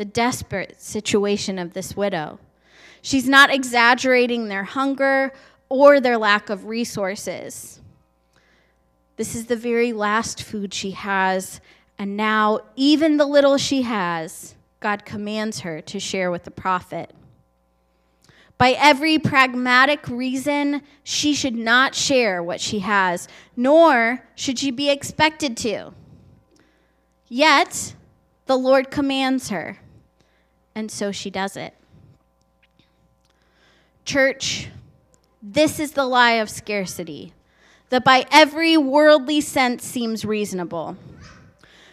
the 0.00 0.04
desperate 0.06 0.80
situation 0.80 1.58
of 1.58 1.74
this 1.74 1.94
widow. 1.94 2.38
She's 3.02 3.28
not 3.28 3.52
exaggerating 3.52 4.48
their 4.48 4.64
hunger 4.64 5.30
or 5.68 6.00
their 6.00 6.16
lack 6.16 6.48
of 6.48 6.64
resources. 6.64 7.82
This 9.16 9.34
is 9.34 9.44
the 9.44 9.56
very 9.56 9.92
last 9.92 10.42
food 10.42 10.72
she 10.72 10.92
has, 10.92 11.60
and 11.98 12.16
now, 12.16 12.60
even 12.76 13.18
the 13.18 13.26
little 13.26 13.58
she 13.58 13.82
has, 13.82 14.54
God 14.80 15.04
commands 15.04 15.60
her 15.60 15.82
to 15.82 16.00
share 16.00 16.30
with 16.30 16.44
the 16.44 16.50
prophet. 16.50 17.12
By 18.56 18.70
every 18.70 19.18
pragmatic 19.18 20.08
reason, 20.08 20.80
she 21.04 21.34
should 21.34 21.56
not 21.56 21.94
share 21.94 22.42
what 22.42 22.62
she 22.62 22.78
has, 22.78 23.28
nor 23.54 24.24
should 24.34 24.58
she 24.58 24.70
be 24.70 24.88
expected 24.88 25.58
to. 25.58 25.92
Yet, 27.28 27.94
the 28.46 28.56
Lord 28.56 28.90
commands 28.90 29.50
her, 29.50 29.78
and 30.74 30.90
so 30.90 31.12
she 31.12 31.30
does 31.30 31.56
it. 31.56 31.74
Church, 34.04 34.68
this 35.42 35.78
is 35.78 35.92
the 35.92 36.04
lie 36.04 36.32
of 36.32 36.50
scarcity 36.50 37.32
that 37.90 38.04
by 38.04 38.26
every 38.30 38.76
worldly 38.76 39.40
sense 39.40 39.84
seems 39.84 40.24
reasonable. 40.24 40.96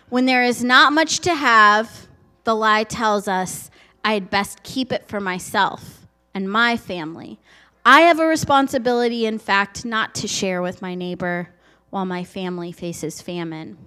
When 0.10 0.26
there 0.26 0.44
is 0.44 0.64
not 0.64 0.94
much 0.94 1.20
to 1.22 1.34
have, 1.34 2.08
the 2.44 2.56
lie 2.56 2.84
tells 2.84 3.28
us 3.28 3.70
I'd 4.04 4.30
best 4.30 4.64
keep 4.64 4.92
it 4.92 5.08
for 5.08 5.20
myself 5.20 6.06
and 6.34 6.50
my 6.50 6.78
family. 6.78 7.40
I 7.86 8.02
have 8.02 8.20
a 8.20 8.26
responsibility, 8.26 9.26
in 9.26 9.40
fact, 9.40 9.86
not 9.86 10.16
to 10.16 10.28
share 10.28 10.62
with 10.62 10.82
my 10.82 10.96
neighbor 10.96 11.50
while 11.90 12.06
my 12.06 12.24
family 12.24 12.72
faces 12.72 13.22
famine. 13.22 13.78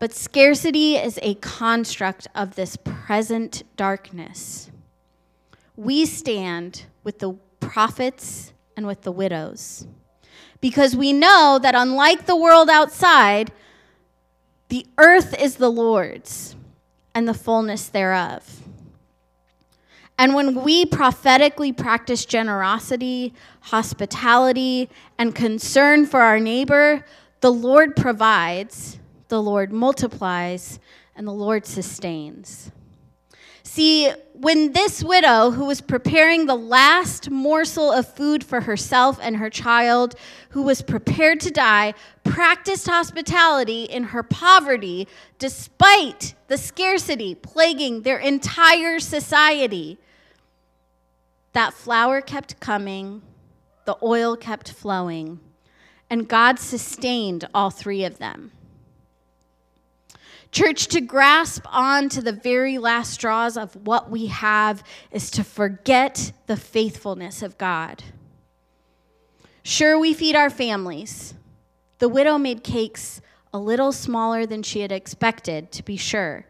But 0.00 0.14
scarcity 0.14 0.96
is 0.96 1.18
a 1.22 1.34
construct 1.34 2.26
of 2.34 2.56
this 2.56 2.76
present 2.76 3.62
darkness. 3.76 4.70
We 5.76 6.06
stand 6.06 6.86
with 7.04 7.20
the 7.20 7.34
prophets 7.60 8.52
and 8.76 8.86
with 8.86 9.02
the 9.02 9.12
widows 9.12 9.86
because 10.60 10.96
we 10.96 11.12
know 11.12 11.58
that 11.62 11.74
unlike 11.74 12.24
the 12.24 12.36
world 12.36 12.70
outside, 12.70 13.52
the 14.68 14.86
earth 14.98 15.38
is 15.38 15.56
the 15.56 15.70
Lord's 15.70 16.56
and 17.14 17.28
the 17.28 17.34
fullness 17.34 17.88
thereof. 17.88 18.62
And 20.18 20.34
when 20.34 20.62
we 20.62 20.86
prophetically 20.86 21.72
practice 21.72 22.24
generosity, 22.24 23.34
hospitality, 23.60 24.88
and 25.18 25.34
concern 25.34 26.06
for 26.06 26.20
our 26.20 26.38
neighbor, 26.38 27.04
the 27.40 27.52
Lord 27.52 27.96
provides, 27.96 28.99
the 29.30 29.42
Lord 29.42 29.72
multiplies, 29.72 30.78
and 31.16 31.26
the 31.26 31.32
Lord 31.32 31.64
sustains. 31.64 32.70
See, 33.62 34.10
when 34.32 34.72
this 34.72 35.04
widow, 35.04 35.50
who 35.50 35.64
was 35.64 35.80
preparing 35.80 36.46
the 36.46 36.56
last 36.56 37.30
morsel 37.30 37.92
of 37.92 38.12
food 38.14 38.42
for 38.42 38.62
herself 38.62 39.18
and 39.22 39.36
her 39.36 39.48
child, 39.48 40.16
who 40.50 40.62
was 40.62 40.82
prepared 40.82 41.40
to 41.40 41.50
die, 41.50 41.94
practiced 42.24 42.88
hospitality 42.88 43.84
in 43.84 44.02
her 44.02 44.22
poverty 44.22 45.06
despite 45.38 46.34
the 46.48 46.58
scarcity 46.58 47.34
plaguing 47.34 48.02
their 48.02 48.18
entire 48.18 48.98
society, 48.98 49.98
that 51.52 51.72
flour 51.72 52.20
kept 52.20 52.58
coming, 52.60 53.22
the 53.84 53.96
oil 54.02 54.36
kept 54.36 54.72
flowing, 54.72 55.38
and 56.08 56.28
God 56.28 56.58
sustained 56.58 57.46
all 57.54 57.70
three 57.70 58.04
of 58.04 58.18
them. 58.18 58.52
Church, 60.52 60.88
to 60.88 61.00
grasp 61.00 61.64
on 61.66 62.08
to 62.08 62.20
the 62.20 62.32
very 62.32 62.78
last 62.78 63.12
straws 63.12 63.56
of 63.56 63.74
what 63.86 64.10
we 64.10 64.26
have 64.26 64.82
is 65.12 65.30
to 65.30 65.44
forget 65.44 66.32
the 66.46 66.56
faithfulness 66.56 67.42
of 67.42 67.56
God. 67.56 68.02
Sure, 69.62 69.98
we 69.98 70.12
feed 70.12 70.34
our 70.34 70.50
families. 70.50 71.34
The 71.98 72.08
widow 72.08 72.36
made 72.36 72.64
cakes 72.64 73.20
a 73.52 73.58
little 73.58 73.92
smaller 73.92 74.44
than 74.44 74.62
she 74.62 74.80
had 74.80 74.90
expected, 74.90 75.70
to 75.72 75.84
be 75.84 75.96
sure, 75.96 76.46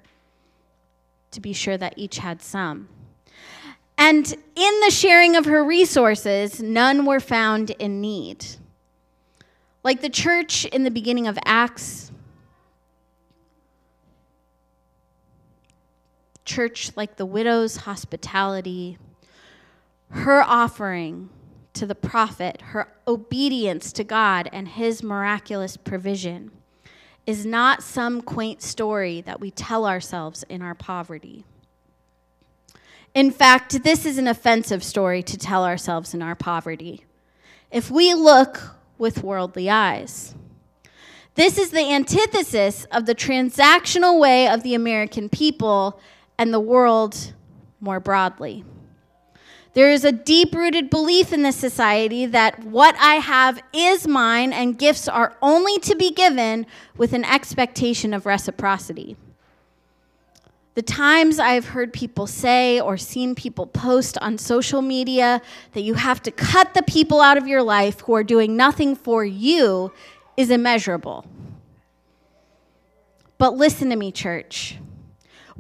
to 1.33 1.41
be 1.41 1.53
sure 1.53 1.77
that 1.77 1.95
each 1.97 2.19
had 2.19 2.41
some. 2.41 2.89
And 3.99 4.33
in 4.33 4.81
the 4.81 4.91
sharing 4.91 5.37
of 5.37 5.45
her 5.45 5.63
resources, 5.63 6.63
none 6.63 7.05
were 7.05 7.21
found 7.21 7.71
in 7.71 8.01
need. 8.01 8.47
Like 9.83 10.01
the 10.01 10.09
church 10.09 10.65
in 10.67 10.85
the 10.85 10.91
beginning 10.91 11.27
of 11.27 11.39
Acts, 11.45 12.11
church 16.51 16.91
like 16.97 17.15
the 17.17 17.27
widow's 17.27 17.77
hospitality, 17.77 18.99
her 20.11 20.43
offering 20.43 21.31
to 21.75 21.87
the 21.87 21.95
prophet, 21.95 22.61
her 22.61 22.89
obedience 23.07 23.93
to 23.93 24.03
God 24.03 24.49
and 24.53 24.67
his 24.67 25.01
miraculous 25.01 25.77
provision 25.77 26.51
is 27.25 27.47
not 27.47 27.85
some 27.85 28.21
quaint 28.21 28.63
story 28.63 29.21
that 29.21 29.39
we 29.39 29.53
tell 29.53 29.87
ourselves 29.87 30.43
in 30.49 30.61
our 30.61 30.75
poverty. 30.75 31.45
In 33.15 33.31
fact, 33.31 33.85
this 33.85 34.05
is 34.05 34.19
an 34.19 34.27
offensive 34.27 34.83
story 34.83 35.23
to 35.23 35.39
tell 35.39 35.65
ourselves 35.65 36.15
in 36.15 36.21
our 36.21 36.35
poverty. 36.35 37.05
If 37.71 37.93
we 37.93 38.13
look 38.13 38.75
with 38.99 39.23
worldly 39.23 39.71
eyes, 39.71 40.35
this 41.37 41.59
is 41.59 41.71
the 41.71 41.93
antithesis 41.93 42.87
of 42.87 43.07
the 43.07 43.15
transactional 43.15 44.19
way 44.19 44.49
of 44.49 44.65
the 44.65 44.75
American 44.75 45.29
people 45.29 46.01
and 46.41 46.55
the 46.55 46.59
world 46.59 47.35
more 47.81 48.01
broadly. 48.01 48.65
There 49.75 49.93
is 49.93 50.07
a 50.07 50.11
deep 50.11 50.55
rooted 50.55 50.89
belief 50.89 51.35
in 51.35 51.43
this 51.43 51.55
society 51.55 52.25
that 52.25 52.65
what 52.65 52.97
I 52.99 53.17
have 53.17 53.63
is 53.75 54.09
mine 54.09 54.55
and 54.55 54.79
gifts 54.79 55.07
are 55.07 55.37
only 55.43 55.79
to 55.81 55.95
be 55.95 56.11
given 56.11 56.65
with 56.97 57.13
an 57.13 57.25
expectation 57.25 58.15
of 58.15 58.25
reciprocity. 58.25 59.17
The 60.77 60.83
times 60.83 61.39
I've 61.39 61.67
heard 61.67 61.93
people 61.93 62.27
say 62.27 62.81
or 62.81 62.97
seen 62.97 63.35
people 63.35 63.67
post 63.67 64.17
on 64.19 64.39
social 64.39 64.81
media 64.81 65.43
that 65.73 65.83
you 65.83 65.93
have 65.93 66.23
to 66.23 66.31
cut 66.31 66.73
the 66.73 66.83
people 66.85 67.21
out 67.21 67.37
of 67.37 67.47
your 67.47 67.63
life 67.63 68.01
who 68.01 68.15
are 68.15 68.25
doing 68.25 68.57
nothing 68.57 68.97
for 68.97 69.27
you 69.27 69.93
is 70.39 70.51
immeasurable. 70.51 71.27
But 73.37 73.59
listen 73.59 73.91
to 73.91 73.97
me, 73.97 74.11
church. 74.11 74.79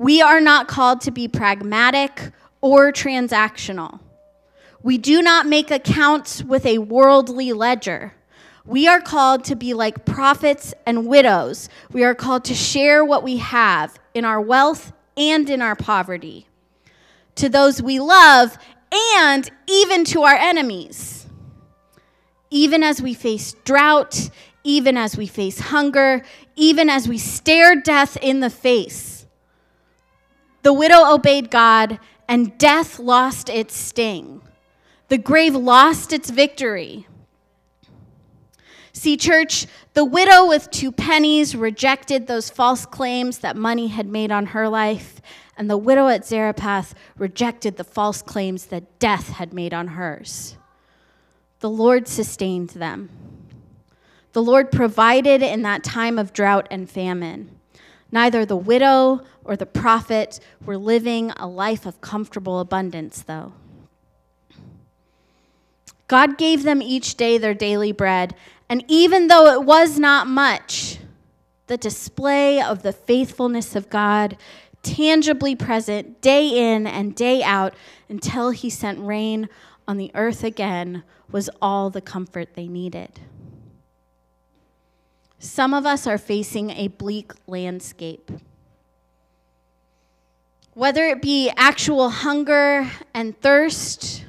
We 0.00 0.23
are 0.23 0.40
not 0.40 0.66
called 0.66 1.02
to 1.02 1.11
be 1.11 1.28
pragmatic 1.28 2.33
or 2.62 2.90
transactional. 2.90 4.00
We 4.83 4.97
do 4.97 5.21
not 5.21 5.45
make 5.45 5.71
accounts 5.71 6.42
with 6.42 6.64
a 6.64 6.78
worldly 6.78 7.52
ledger. 7.52 8.14
We 8.64 8.88
are 8.88 9.02
called 9.02 9.45
to 9.45 9.57
be 9.57 9.75
like 9.75 10.07
prophets 10.07 10.73
and 10.87 11.07
widows. 11.07 11.69
We 11.92 12.02
are 12.02 12.14
called 12.14 12.47
to 12.47 12.54
share 12.54 13.04
what 13.04 13.23
we 13.23 13.37
have 13.37 14.00
in 14.14 14.25
our 14.25 14.40
wealth 14.40 14.95
and 15.19 15.50
in 15.50 15.61
our 15.61 15.76
poverty, 15.76 16.47
to 17.35 17.50
those 17.50 17.83
we 17.83 18.00
love 18.00 18.57
and 19.14 19.50
even 19.66 20.07
to 20.07 20.23
our 20.23 20.35
enemies. 20.35 21.26
Even 22.49 22.83
as 22.83 23.02
we 23.02 23.12
face 23.12 23.54
drought, 23.66 24.30
even 24.65 24.97
as 24.97 25.19
we 25.19 25.26
face 25.26 25.58
hunger, 25.58 26.23
even 26.56 26.89
as 26.89 27.06
we 27.06 27.19
stare 27.19 27.76
death 27.76 28.17
in 28.17 28.41
the 28.41 28.49
face 28.49 29.20
the 30.62 30.73
widow 30.73 31.12
obeyed 31.12 31.50
God, 31.50 31.99
and 32.28 32.56
death 32.58 32.99
lost 32.99 33.49
its 33.49 33.76
sting. 33.76 34.42
The 35.08 35.18
grave 35.18 35.54
lost 35.54 36.12
its 36.12 36.30
victory. 36.30 37.06
See, 38.92 39.16
church, 39.16 39.66
the 39.94 40.04
widow 40.04 40.46
with 40.46 40.70
two 40.70 40.92
pennies 40.92 41.56
rejected 41.56 42.26
those 42.26 42.50
false 42.50 42.86
claims 42.86 43.38
that 43.38 43.56
money 43.56 43.88
had 43.88 44.06
made 44.06 44.30
on 44.30 44.46
her 44.46 44.68
life, 44.68 45.20
and 45.56 45.68
the 45.70 45.78
widow 45.78 46.08
at 46.08 46.26
Zarephath 46.26 46.94
rejected 47.16 47.76
the 47.76 47.84
false 47.84 48.23
claims 48.23 48.66
that 48.66 48.99
death 48.99 49.30
had 49.30 49.52
made 49.52 49.75
on 49.75 49.88
hers. 49.88 50.56
The 51.60 51.70
Lord 51.70 52.08
sustained 52.08 52.70
them. 52.70 53.10
The 54.32 54.42
Lord 54.42 54.70
provided 54.70 55.42
in 55.42 55.62
that 55.62 55.84
time 55.84 56.18
of 56.18 56.32
drought 56.32 56.68
and 56.70 56.88
famine. 56.88 57.59
Neither 58.12 58.44
the 58.44 58.56
widow 58.56 59.23
or 59.44 59.56
the 59.56 59.66
prophet 59.66 60.40
were 60.64 60.76
living 60.76 61.30
a 61.32 61.46
life 61.46 61.86
of 61.86 62.00
comfortable 62.00 62.58
abundance, 62.58 63.23
though. 63.23 63.52
God 66.08 66.36
gave 66.36 66.64
them 66.64 66.82
each 66.82 67.16
day 67.16 67.38
their 67.38 67.54
daily 67.54 67.92
bread, 67.92 68.34
and 68.68 68.84
even 68.88 69.28
though 69.28 69.46
it 69.46 69.64
was 69.64 69.99
not 69.99 70.26
much, 70.26 70.99
the 71.68 71.76
display 71.76 72.60
of 72.60 72.82
the 72.82 72.92
faithfulness 72.92 73.76
of 73.76 73.88
God, 73.88 74.36
tangibly 74.82 75.54
present 75.54 76.20
day 76.20 76.75
in 76.75 76.86
and 76.86 77.14
day 77.14 77.44
out 77.44 77.75
until 78.08 78.50
He 78.50 78.70
sent 78.70 78.99
rain 78.99 79.49
on 79.86 79.99
the 79.99 80.10
earth 80.14 80.42
again, 80.42 81.04
was 81.30 81.49
all 81.62 81.90
the 81.90 82.00
comfort 82.00 82.54
they 82.54 82.66
needed. 82.66 83.20
Some 85.43 85.73
of 85.73 85.87
us 85.87 86.07
are 86.07 86.19
facing 86.19 86.69
a 86.69 86.89
bleak 86.89 87.33
landscape. 87.47 88.31
Whether 90.75 91.07
it 91.07 91.23
be 91.23 91.50
actual 91.57 92.11
hunger 92.11 92.91
and 93.15 93.41
thirst, 93.41 94.26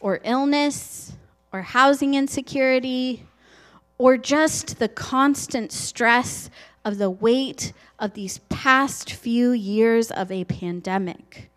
or 0.00 0.20
illness, 0.24 1.12
or 1.52 1.60
housing 1.60 2.14
insecurity, 2.14 3.26
or 3.98 4.16
just 4.16 4.78
the 4.78 4.88
constant 4.88 5.70
stress 5.70 6.48
of 6.82 6.96
the 6.96 7.10
weight 7.10 7.74
of 7.98 8.14
these 8.14 8.38
past 8.48 9.12
few 9.12 9.50
years 9.50 10.10
of 10.10 10.32
a 10.32 10.44
pandemic. 10.44 11.50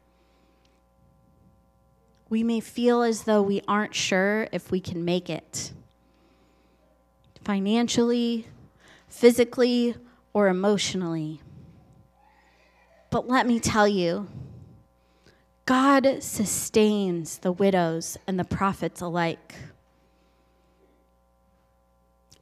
We 2.29 2.43
may 2.43 2.59
feel 2.59 3.03
as 3.03 3.23
though 3.23 3.41
we 3.41 3.61
aren't 3.69 3.95
sure 3.95 4.49
if 4.51 4.69
we 4.69 4.81
can 4.81 5.05
make 5.05 5.29
it 5.29 5.71
financially, 7.49 8.45
physically, 9.07 9.95
or 10.33 10.49
emotionally. 10.49 11.41
But 13.09 13.27
let 13.27 13.47
me 13.47 13.59
tell 13.59 13.87
you, 13.87 14.27
God 15.65 16.21
sustains 16.21 17.39
the 17.39 17.51
widows 17.51 18.19
and 18.27 18.39
the 18.39 18.43
prophets 18.43 19.01
alike. 19.01 19.55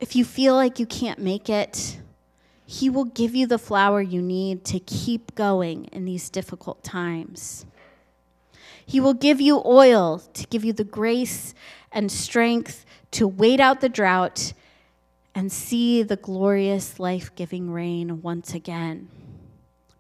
If 0.02 0.14
you 0.14 0.26
feel 0.26 0.56
like 0.56 0.78
you 0.78 0.86
can't 0.86 1.20
make 1.20 1.50
it, 1.50 2.02
He 2.66 2.90
will 2.90 3.06
give 3.06 3.34
you 3.34 3.48
the 3.48 3.58
flour 3.58 4.02
you 4.02 4.22
need 4.22 4.66
to 4.66 4.80
keep 4.82 5.36
going 5.36 5.86
in 5.86 6.04
these 6.04 6.30
difficult 6.30 6.84
times. 6.84 7.66
He 8.86 9.00
will 9.00 9.14
give 9.14 9.40
you 9.40 9.62
oil 9.64 10.20
to 10.34 10.46
give 10.48 10.66
you 10.66 10.74
the 10.74 10.84
grace 10.84 11.54
and 11.94 12.12
strength 12.12 12.86
to 13.12 13.26
wait 13.26 13.62
out 13.62 13.80
the 13.80 13.88
drought 13.88 14.52
and 15.38 15.52
see 15.52 16.02
the 16.02 16.16
glorious 16.16 17.00
life 17.00 17.30
giving 17.36 17.70
rain 17.70 18.24
once 18.24 18.56
again, 18.56 19.08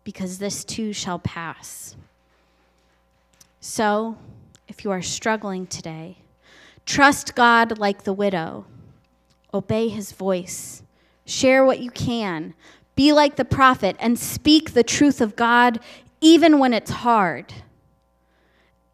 because 0.03 0.39
this 0.39 0.63
too 0.63 0.91
shall 0.91 1.19
pass. 1.19 1.95
So, 3.59 4.17
if 4.67 4.83
you 4.83 4.89
are 4.89 5.03
struggling 5.03 5.67
today, 5.67 6.17
trust 6.87 7.35
God 7.35 7.77
like 7.77 8.03
the 8.03 8.13
widow, 8.13 8.65
obey 9.53 9.89
his 9.89 10.11
voice, 10.11 10.81
share 11.23 11.63
what 11.63 11.81
you 11.81 11.91
can, 11.91 12.55
be 12.95 13.13
like 13.13 13.35
the 13.35 13.45
prophet, 13.45 13.95
and 13.99 14.17
speak 14.17 14.73
the 14.73 14.81
truth 14.81 15.21
of 15.21 15.35
God 15.35 15.79
even 16.19 16.57
when 16.57 16.73
it's 16.73 16.89
hard. 16.89 17.53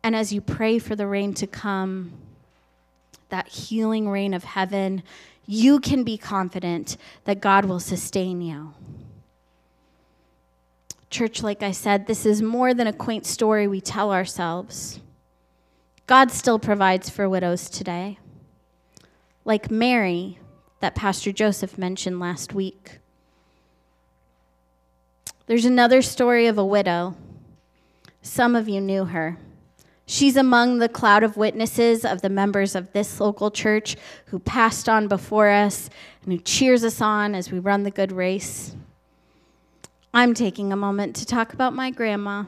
And 0.03 0.13
as 0.13 0.33
you 0.33 0.41
pray 0.41 0.77
for 0.77 0.97
the 0.97 1.07
rain 1.07 1.33
to 1.35 1.47
come, 1.47 2.11
that 3.29 3.47
healing 3.47 4.09
rain 4.09 4.33
of 4.33 4.43
heaven, 4.43 5.03
you 5.45 5.79
can 5.79 6.03
be 6.03 6.17
confident 6.17 6.97
that 7.25 7.41
God 7.41 7.65
will 7.65 7.79
sustain 7.79 8.41
you. 8.41 8.73
Church, 11.09 11.43
like 11.43 11.61
I 11.61 11.71
said, 11.71 12.07
this 12.07 12.25
is 12.25 12.41
more 12.41 12.73
than 12.73 12.87
a 12.87 12.93
quaint 12.93 13.25
story 13.25 13.67
we 13.67 13.81
tell 13.81 14.11
ourselves. 14.11 14.99
God 16.07 16.31
still 16.31 16.59
provides 16.59 17.09
for 17.09 17.29
widows 17.29 17.69
today. 17.69 18.17
Like 19.45 19.69
Mary, 19.69 20.39
that 20.79 20.95
Pastor 20.95 21.31
Joseph 21.31 21.77
mentioned 21.77 22.19
last 22.19 22.53
week. 22.53 22.99
There's 25.45 25.65
another 25.65 26.01
story 26.01 26.47
of 26.47 26.57
a 26.57 26.65
widow. 26.65 27.15
Some 28.21 28.55
of 28.55 28.69
you 28.69 28.81
knew 28.81 29.05
her. 29.05 29.37
She's 30.05 30.35
among 30.35 30.79
the 30.79 30.89
cloud 30.89 31.23
of 31.23 31.37
witnesses 31.37 32.03
of 32.03 32.21
the 32.21 32.29
members 32.29 32.75
of 32.75 32.91
this 32.91 33.19
local 33.19 33.49
church 33.49 33.95
who 34.27 34.39
passed 34.39 34.89
on 34.89 35.07
before 35.07 35.49
us 35.49 35.89
and 36.23 36.33
who 36.33 36.39
cheers 36.39 36.83
us 36.83 36.99
on 36.99 37.35
as 37.35 37.51
we 37.51 37.59
run 37.59 37.83
the 37.83 37.91
good 37.91 38.11
race. 38.11 38.75
I'm 40.13 40.33
taking 40.33 40.71
a 40.71 40.77
moment 40.77 41.15
to 41.17 41.25
talk 41.25 41.53
about 41.53 41.73
my 41.73 41.89
grandma. 41.89 42.43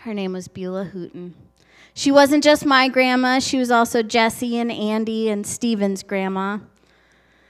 Her 0.00 0.14
name 0.14 0.32
was 0.32 0.48
Beulah 0.48 0.86
Hooten. 0.86 1.34
She 1.92 2.10
wasn't 2.10 2.44
just 2.44 2.64
my 2.64 2.88
grandma, 2.88 3.40
she 3.40 3.58
was 3.58 3.70
also 3.70 4.02
Jesse 4.02 4.56
and 4.56 4.70
Andy 4.70 5.28
and 5.28 5.46
Steven's 5.46 6.02
grandma. 6.02 6.58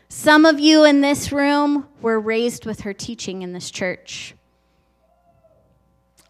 Some 0.08 0.46
of 0.46 0.58
you 0.58 0.84
in 0.84 1.02
this 1.02 1.30
room 1.30 1.86
were 2.00 2.18
raised 2.18 2.64
with 2.64 2.80
her 2.80 2.94
teaching 2.94 3.42
in 3.42 3.52
this 3.52 3.70
church. 3.70 4.34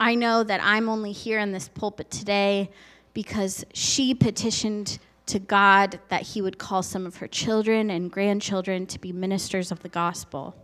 I 0.01 0.15
know 0.15 0.45
that 0.45 0.61
I'm 0.63 0.89
only 0.89 1.13
here 1.13 1.39
in 1.39 1.53
this 1.53 1.69
pulpit 1.69 2.11
today 2.11 2.71
because 3.15 3.65
she 3.75 4.15
petitioned 4.15 4.99
to 5.27 5.39
God 5.39 5.99
that 6.09 6.23
He 6.23 6.41
would 6.41 6.59
call 6.59 6.83
some 6.83 7.05
of 7.05 7.17
her 7.17 7.27
children 7.27 7.91
and 7.91 8.11
grandchildren 8.11 8.87
to 8.87 8.99
be 8.99 9.13
ministers 9.13 9.73
of 9.73 9.81
the 9.81 9.89
gospel. 9.89 10.55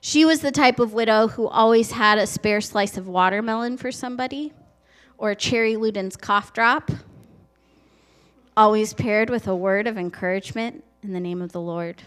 She 0.00 0.24
was 0.24 0.40
the 0.40 0.50
type 0.50 0.78
of 0.78 0.94
widow 0.94 1.28
who 1.28 1.46
always 1.48 1.92
had 1.92 2.18
a 2.18 2.26
spare 2.26 2.60
slice 2.60 2.96
of 2.96 3.06
watermelon 3.06 3.76
for 3.76 3.92
somebody 3.92 4.52
or 5.18 5.34
cherry 5.34 5.74
Luden's 5.74 6.16
cough 6.16 6.52
drop, 6.52 6.90
always 8.56 8.94
paired 8.94 9.30
with 9.30 9.46
a 9.46 9.56
word 9.56 9.86
of 9.86 9.98
encouragement 9.98 10.84
in 11.02 11.12
the 11.12 11.20
name 11.20 11.42
of 11.42 11.52
the 11.52 11.60
Lord. 11.60 12.02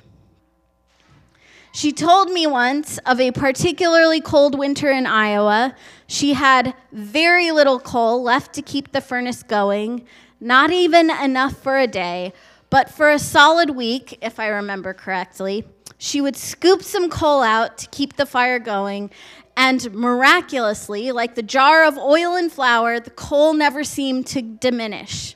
She 1.71 1.91
told 1.91 2.32
me 2.32 2.47
once 2.47 2.97
of 3.05 3.19
a 3.19 3.32
particularly 3.32 4.21
cold 4.21 4.58
winter 4.58 4.91
in 4.91 5.05
Iowa. 5.05 5.75
She 6.08 6.34
had 6.34 6.73
very 6.91 7.51
little 7.51 7.79
coal 7.79 8.23
left 8.23 8.53
to 8.53 8.62
keep 8.62 8.91
the 8.91 9.01
furnace 9.01 9.43
going, 9.43 10.05
not 10.39 10.71
even 10.71 11.10
enough 11.10 11.62
for 11.62 11.77
a 11.77 11.88
day, 11.88 12.34
but 12.69 12.89
for 12.89 13.10
a 13.10 13.19
solid 13.19 13.71
week, 13.71 14.17
if 14.21 14.39
I 14.39 14.47
remember 14.47 14.93
correctly. 14.93 15.65
She 15.97 16.21
would 16.21 16.36
scoop 16.36 16.82
some 16.82 17.10
coal 17.10 17.43
out 17.43 17.77
to 17.79 17.88
keep 17.89 18.15
the 18.15 18.25
fire 18.25 18.60
going, 18.60 19.12
and 19.55 19.93
miraculously, 19.93 21.12
like 21.12 21.36
the 21.36 21.43
jar 21.43 21.84
of 21.84 21.97
oil 21.97 22.36
and 22.36 22.51
flour, 22.51 22.99
the 22.99 23.10
coal 23.12 23.53
never 23.53 23.84
seemed 23.84 24.25
to 24.27 24.41
diminish. 24.41 25.36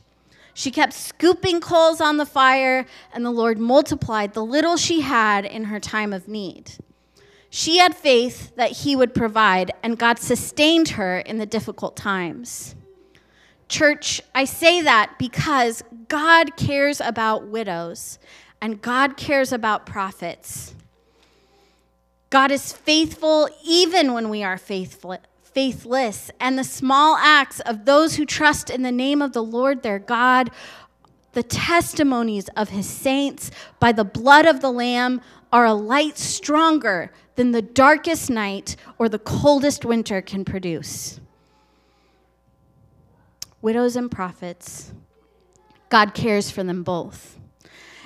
She 0.54 0.72
kept 0.72 0.94
scooping 0.94 1.62
coals 1.62 2.00
on 2.00 2.18
the 2.18 2.26
fire, 2.26 2.86
and 3.14 3.26
the 3.26 3.32
Lord 3.32 3.58
multiplied 3.58 4.34
the 4.34 4.46
little 4.46 4.78
she 4.78 5.02
had 5.02 5.46
in 5.46 5.66
her 5.66 5.80
time 5.80 6.14
of 6.14 6.28
need. 6.28 6.72
She 7.50 7.78
had 7.78 7.96
faith 7.96 8.56
that 8.56 8.72
He 8.72 8.96
would 8.96 9.14
provide, 9.14 9.72
and 9.82 9.98
God 9.98 10.20
sustained 10.20 10.90
her 10.90 11.20
in 11.20 11.38
the 11.38 11.46
difficult 11.46 11.96
times. 11.96 12.76
Church, 13.68 14.22
I 14.36 14.46
say 14.46 14.82
that 14.82 15.18
because 15.18 15.84
God 16.08 16.56
cares 16.58 17.02
about 17.02 17.48
widows 17.48 18.20
and 18.62 18.82
God 18.82 19.18
cares 19.18 19.52
about 19.52 19.86
prophets. 19.86 20.76
God 22.30 22.52
is 22.52 22.72
faithful 22.72 23.50
even 23.66 24.14
when 24.14 24.30
we 24.30 24.44
are 24.44 24.58
faithful, 24.58 25.18
faithless, 25.54 26.32
and 26.40 26.58
the 26.58 26.64
small 26.64 27.16
acts 27.18 27.60
of 27.62 27.86
those 27.86 28.16
who 28.16 28.26
trust 28.26 28.70
in 28.70 28.82
the 28.82 28.92
name 28.92 29.22
of 29.22 29.34
the 29.34 29.44
Lord 29.44 29.84
their 29.84 30.00
God, 30.00 30.50
the 31.34 31.44
testimonies 31.44 32.50
of 32.56 32.70
his 32.70 32.88
saints 32.88 33.52
by 33.80 33.92
the 33.92 34.04
blood 34.04 34.46
of 34.46 34.62
the 34.62 34.72
Lamb, 34.72 35.22
are 35.52 35.66
a 35.66 35.74
light 35.74 36.18
stronger 36.18 37.12
than 37.36 37.52
the 37.52 37.62
darkest 37.62 38.30
night 38.30 38.76
or 38.98 39.08
the 39.08 39.20
coldest 39.20 39.86
winter 39.86 40.22
can 40.22 40.44
produce. 40.44 41.20
Widows 43.62 43.96
and 43.96 44.12
prophets, 44.12 44.92
God 45.90 46.14
cares 46.14 46.50
for 46.52 46.64
them 46.64 46.84
both. 46.84 47.40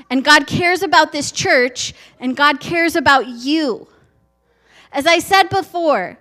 And 0.10 0.23
God 0.23 0.47
cares 0.47 0.83
about 0.83 1.12
this 1.12 1.31
church, 1.31 1.93
and 2.19 2.38
God 2.38 2.60
cares 2.60 2.95
about 2.95 3.27
you. 3.27 3.88
As 4.91 5.05
I 5.05 5.19
said 5.19 5.49
before, 5.49 6.17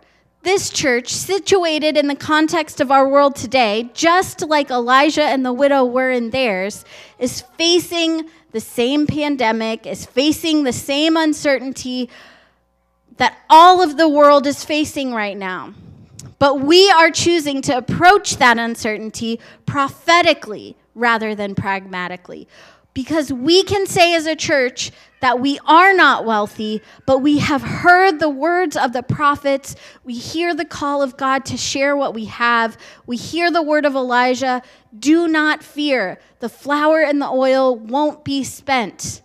this 0.47 0.71
church, 0.71 1.13
situated 1.13 1.97
in 1.97 2.07
the 2.07 2.15
context 2.15 2.81
of 2.81 2.93
our 2.93 3.09
world 3.09 3.35
today, 3.35 3.91
just 3.95 4.43
like 4.43 4.71
Elijah 4.71 5.25
and 5.25 5.45
the 5.45 5.53
widow 5.53 5.85
were 5.85 6.13
in 6.13 6.31
theirs, 6.31 6.85
is 7.19 7.41
facing 7.59 8.31
the 8.53 8.61
same 8.61 9.09
pandemic, 9.09 9.89
is 9.89 10.07
facing 10.07 10.63
the 10.63 10.73
same 10.73 11.17
uncertainty 11.17 12.09
that 13.17 13.37
all 13.51 13.83
of 13.83 13.97
the 13.97 14.09
world 14.09 14.47
is 14.47 14.65
facing 14.65 15.13
right 15.13 15.37
now. 15.37 15.75
But 16.39 16.61
we 16.61 16.89
are 16.91 17.11
choosing 17.11 17.61
to 17.63 17.77
approach 17.77 18.37
that 18.37 18.57
uncertainty 18.57 19.41
prophetically 19.67 20.77
rather 20.95 21.35
than 21.35 21.57
pragmatically 21.57 22.47
because 22.97 23.31
we 23.31 23.63
can 23.63 23.85
say 23.85 24.15
as 24.15 24.25
a 24.25 24.35
church 24.35 24.91
that 25.21 25.39
we 25.39 25.59
are 25.67 25.93
not 25.93 26.25
wealthy, 26.25 26.81
but 27.05 27.19
we 27.19 27.41
have 27.41 27.61
heard 27.61 28.19
the 28.19 28.31
words 28.31 28.75
of 28.75 28.95
the 28.95 29.03
prophets. 29.03 29.77
We 30.03 30.15
hear 30.15 30.55
the 30.55 30.65
call 30.65 31.03
of 31.03 31.15
God 31.19 31.45
to 31.45 31.59
share 31.59 31.95
what 31.95 32.15
we 32.15 32.25
have. 32.25 32.79
We 33.05 33.19
hear 33.19 33.51
the 33.51 33.61
word 33.61 33.85
of 33.85 33.95
Elijah 33.95 34.63
do 34.99 35.29
not 35.29 35.63
fear, 35.63 36.19
the 36.41 36.49
flour 36.49 37.03
and 37.03 37.21
the 37.21 37.29
oil 37.29 37.77
won't 37.77 38.25
be 38.25 38.43
spent. 38.43 39.21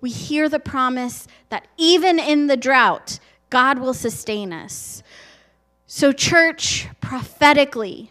We 0.00 0.10
hear 0.10 0.48
the 0.48 0.58
promise 0.58 1.28
that 1.48 1.68
even 1.76 2.18
in 2.18 2.48
the 2.48 2.56
drought, 2.56 3.20
God 3.50 3.78
will 3.78 3.94
sustain 3.94 4.52
us. 4.52 5.04
So, 5.86 6.10
church, 6.10 6.88
prophetically, 7.00 8.10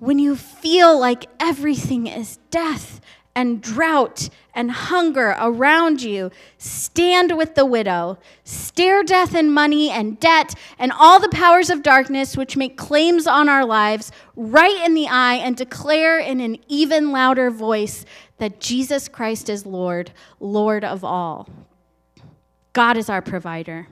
when 0.00 0.18
you 0.18 0.34
feel 0.34 0.98
like 0.98 1.26
everything 1.38 2.08
is 2.08 2.40
death 2.50 3.00
and 3.36 3.60
drought 3.60 4.28
and 4.54 4.70
hunger 4.70 5.34
around 5.40 6.02
you, 6.02 6.30
stand 6.56 7.36
with 7.36 7.54
the 7.54 7.66
widow. 7.66 8.18
Stare 8.44 9.02
death 9.02 9.34
and 9.34 9.52
money 9.52 9.90
and 9.90 10.20
debt 10.20 10.54
and 10.78 10.92
all 10.92 11.18
the 11.18 11.28
powers 11.28 11.70
of 11.70 11.82
darkness 11.82 12.36
which 12.36 12.56
make 12.56 12.76
claims 12.76 13.26
on 13.26 13.48
our 13.48 13.64
lives 13.64 14.12
right 14.36 14.80
in 14.84 14.94
the 14.94 15.08
eye 15.08 15.34
and 15.34 15.56
declare 15.56 16.18
in 16.18 16.40
an 16.40 16.58
even 16.68 17.10
louder 17.10 17.50
voice 17.50 18.04
that 18.38 18.60
Jesus 18.60 19.08
Christ 19.08 19.48
is 19.48 19.66
Lord, 19.66 20.12
Lord 20.38 20.84
of 20.84 21.02
all. 21.02 21.48
God 22.72 22.96
is 22.96 23.08
our 23.08 23.22
provider. 23.22 23.88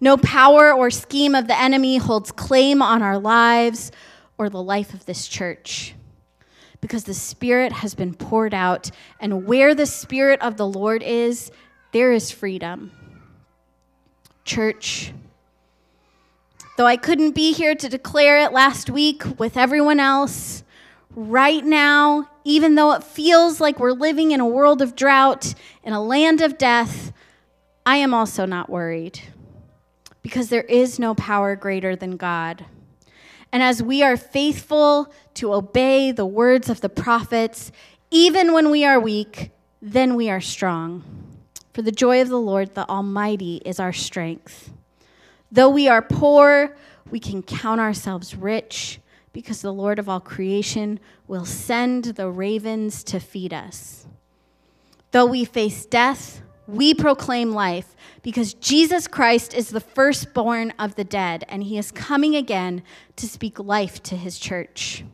No 0.00 0.16
power 0.16 0.72
or 0.72 0.90
scheme 0.90 1.34
of 1.34 1.46
the 1.46 1.58
enemy 1.58 1.96
holds 1.96 2.32
claim 2.32 2.82
on 2.82 3.02
our 3.02 3.18
lives 3.18 3.92
or 4.36 4.48
the 4.48 4.62
life 4.62 4.92
of 4.92 5.06
this 5.06 5.28
church 5.28 5.94
because 6.82 7.04
the 7.04 7.14
Spirit 7.14 7.72
has 7.72 7.94
been 7.94 8.12
poured 8.12 8.52
out. 8.52 8.90
And 9.18 9.46
where 9.46 9.74
the 9.74 9.86
Spirit 9.86 10.42
of 10.42 10.58
the 10.58 10.66
Lord 10.66 11.02
is, 11.02 11.50
there 11.92 12.12
is 12.12 12.30
freedom. 12.30 12.90
Church, 14.44 15.14
though 16.76 16.86
I 16.86 16.96
couldn't 16.96 17.30
be 17.30 17.52
here 17.52 17.74
to 17.74 17.88
declare 17.88 18.38
it 18.38 18.52
last 18.52 18.90
week 18.90 19.22
with 19.38 19.56
everyone 19.56 20.00
else, 20.00 20.64
right 21.14 21.64
now, 21.64 22.28
even 22.44 22.74
though 22.74 22.92
it 22.92 23.04
feels 23.04 23.60
like 23.60 23.78
we're 23.78 23.92
living 23.92 24.32
in 24.32 24.40
a 24.40 24.46
world 24.46 24.82
of 24.82 24.96
drought, 24.96 25.54
in 25.84 25.92
a 25.92 26.02
land 26.02 26.42
of 26.42 26.58
death, 26.58 27.12
I 27.86 27.96
am 27.96 28.12
also 28.12 28.44
not 28.44 28.68
worried 28.68 29.20
because 30.22 30.48
there 30.48 30.62
is 30.62 30.98
no 30.98 31.14
power 31.14 31.54
greater 31.54 31.94
than 31.94 32.16
God. 32.16 32.64
And 33.52 33.62
as 33.62 33.82
we 33.82 34.02
are 34.02 34.16
faithful 34.16 35.12
to 35.34 35.54
obey 35.54 36.12
the 36.12 36.26
words 36.26 36.68
of 36.68 36.80
the 36.80 36.88
prophets, 36.88 37.72
even 38.10 38.52
when 38.52 38.70
we 38.70 38.84
are 38.84 39.00
weak, 39.00 39.50
then 39.80 40.14
we 40.14 40.30
are 40.30 40.40
strong. 40.40 41.02
For 41.72 41.82
the 41.82 41.92
joy 41.92 42.20
of 42.20 42.28
the 42.28 42.40
Lord, 42.40 42.74
the 42.74 42.88
Almighty, 42.88 43.62
is 43.64 43.80
our 43.80 43.92
strength. 43.92 44.70
Though 45.50 45.70
we 45.70 45.88
are 45.88 46.02
poor, 46.02 46.76
we 47.10 47.18
can 47.18 47.42
count 47.42 47.80
ourselves 47.80 48.34
rich 48.34 49.00
because 49.32 49.62
the 49.62 49.72
Lord 49.72 49.98
of 49.98 50.08
all 50.08 50.20
creation 50.20 51.00
will 51.26 51.44
send 51.44 52.04
the 52.04 52.30
ravens 52.30 53.02
to 53.04 53.18
feed 53.18 53.52
us. 53.54 54.06
Though 55.10 55.26
we 55.26 55.44
face 55.44 55.86
death, 55.86 56.42
we 56.66 56.94
proclaim 56.94 57.52
life 57.52 57.96
because 58.22 58.54
Jesus 58.54 59.06
Christ 59.06 59.52
is 59.52 59.70
the 59.70 59.80
firstborn 59.80 60.72
of 60.78 60.94
the 60.94 61.04
dead, 61.04 61.44
and 61.48 61.62
he 61.62 61.76
is 61.76 61.90
coming 61.90 62.36
again 62.36 62.82
to 63.16 63.28
speak 63.28 63.58
life 63.58 64.02
to 64.04 64.16
his 64.16 64.38
church. 64.38 65.04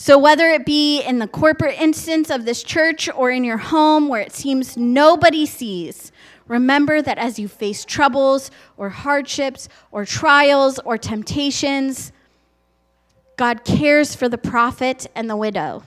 So, 0.00 0.16
whether 0.16 0.48
it 0.50 0.64
be 0.64 1.02
in 1.02 1.18
the 1.18 1.26
corporate 1.26 1.74
instance 1.76 2.30
of 2.30 2.44
this 2.44 2.62
church 2.62 3.10
or 3.16 3.32
in 3.32 3.42
your 3.42 3.56
home 3.56 4.06
where 4.08 4.20
it 4.20 4.30
seems 4.30 4.76
nobody 4.76 5.44
sees, 5.44 6.12
remember 6.46 7.02
that 7.02 7.18
as 7.18 7.36
you 7.40 7.48
face 7.48 7.84
troubles 7.84 8.52
or 8.76 8.90
hardships 8.90 9.68
or 9.90 10.04
trials 10.04 10.78
or 10.84 10.98
temptations, 10.98 12.12
God 13.36 13.64
cares 13.64 14.14
for 14.14 14.28
the 14.28 14.38
prophet 14.38 15.08
and 15.16 15.28
the 15.28 15.36
widow. 15.36 15.82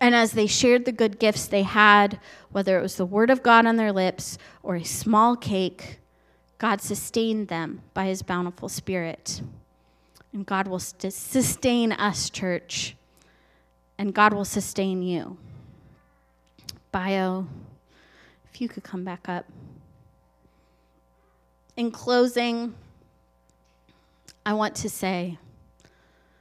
And 0.00 0.12
as 0.12 0.32
they 0.32 0.48
shared 0.48 0.86
the 0.86 0.92
good 0.92 1.20
gifts 1.20 1.46
they 1.46 1.62
had, 1.62 2.18
whether 2.50 2.76
it 2.80 2.82
was 2.82 2.96
the 2.96 3.06
word 3.06 3.30
of 3.30 3.44
God 3.44 3.64
on 3.64 3.76
their 3.76 3.92
lips 3.92 4.38
or 4.64 4.74
a 4.74 4.82
small 4.82 5.36
cake, 5.36 6.00
God 6.58 6.80
sustained 6.80 7.46
them 7.46 7.82
by 7.94 8.06
his 8.06 8.22
bountiful 8.22 8.68
spirit. 8.68 9.40
And 10.32 10.46
God 10.46 10.66
will 10.66 10.78
st- 10.78 11.12
sustain 11.12 11.92
us, 11.92 12.30
church. 12.30 12.96
And 13.98 14.14
God 14.14 14.32
will 14.32 14.44
sustain 14.44 15.02
you. 15.02 15.36
Bio, 16.90 17.46
if 18.52 18.60
you 18.60 18.68
could 18.68 18.82
come 18.82 19.04
back 19.04 19.28
up. 19.28 19.46
In 21.76 21.90
closing, 21.90 22.74
I 24.44 24.54
want 24.54 24.74
to 24.76 24.90
say 24.90 25.38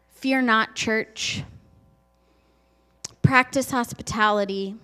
fear 0.10 0.41
not, 0.41 0.75
church. 0.75 1.43
Practice 3.21 3.71
hospitality, 3.71 4.75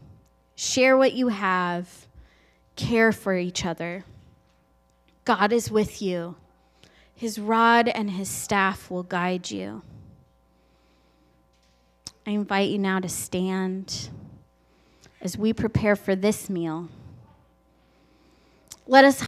share 0.56 0.96
what 0.98 1.14
you 1.14 1.28
have, 1.28 2.08
care 2.76 3.12
for 3.12 3.36
each 3.36 3.66
other. 3.66 4.06
God 5.26 5.52
is 5.52 5.70
with 5.70 6.02
you. 6.02 6.36
His 7.18 7.40
rod 7.40 7.88
and 7.88 8.12
his 8.12 8.30
staff 8.30 8.92
will 8.92 9.02
guide 9.02 9.50
you. 9.50 9.82
I 12.28 12.30
invite 12.30 12.70
you 12.70 12.78
now 12.78 13.00
to 13.00 13.10
stand 13.10 14.10
as 15.20 15.36
we 15.36 15.52
prepare 15.52 15.96
for 15.96 16.16
this 16.16 16.48
meal. 16.48 16.90
Let 18.86 19.04
us 19.04 19.16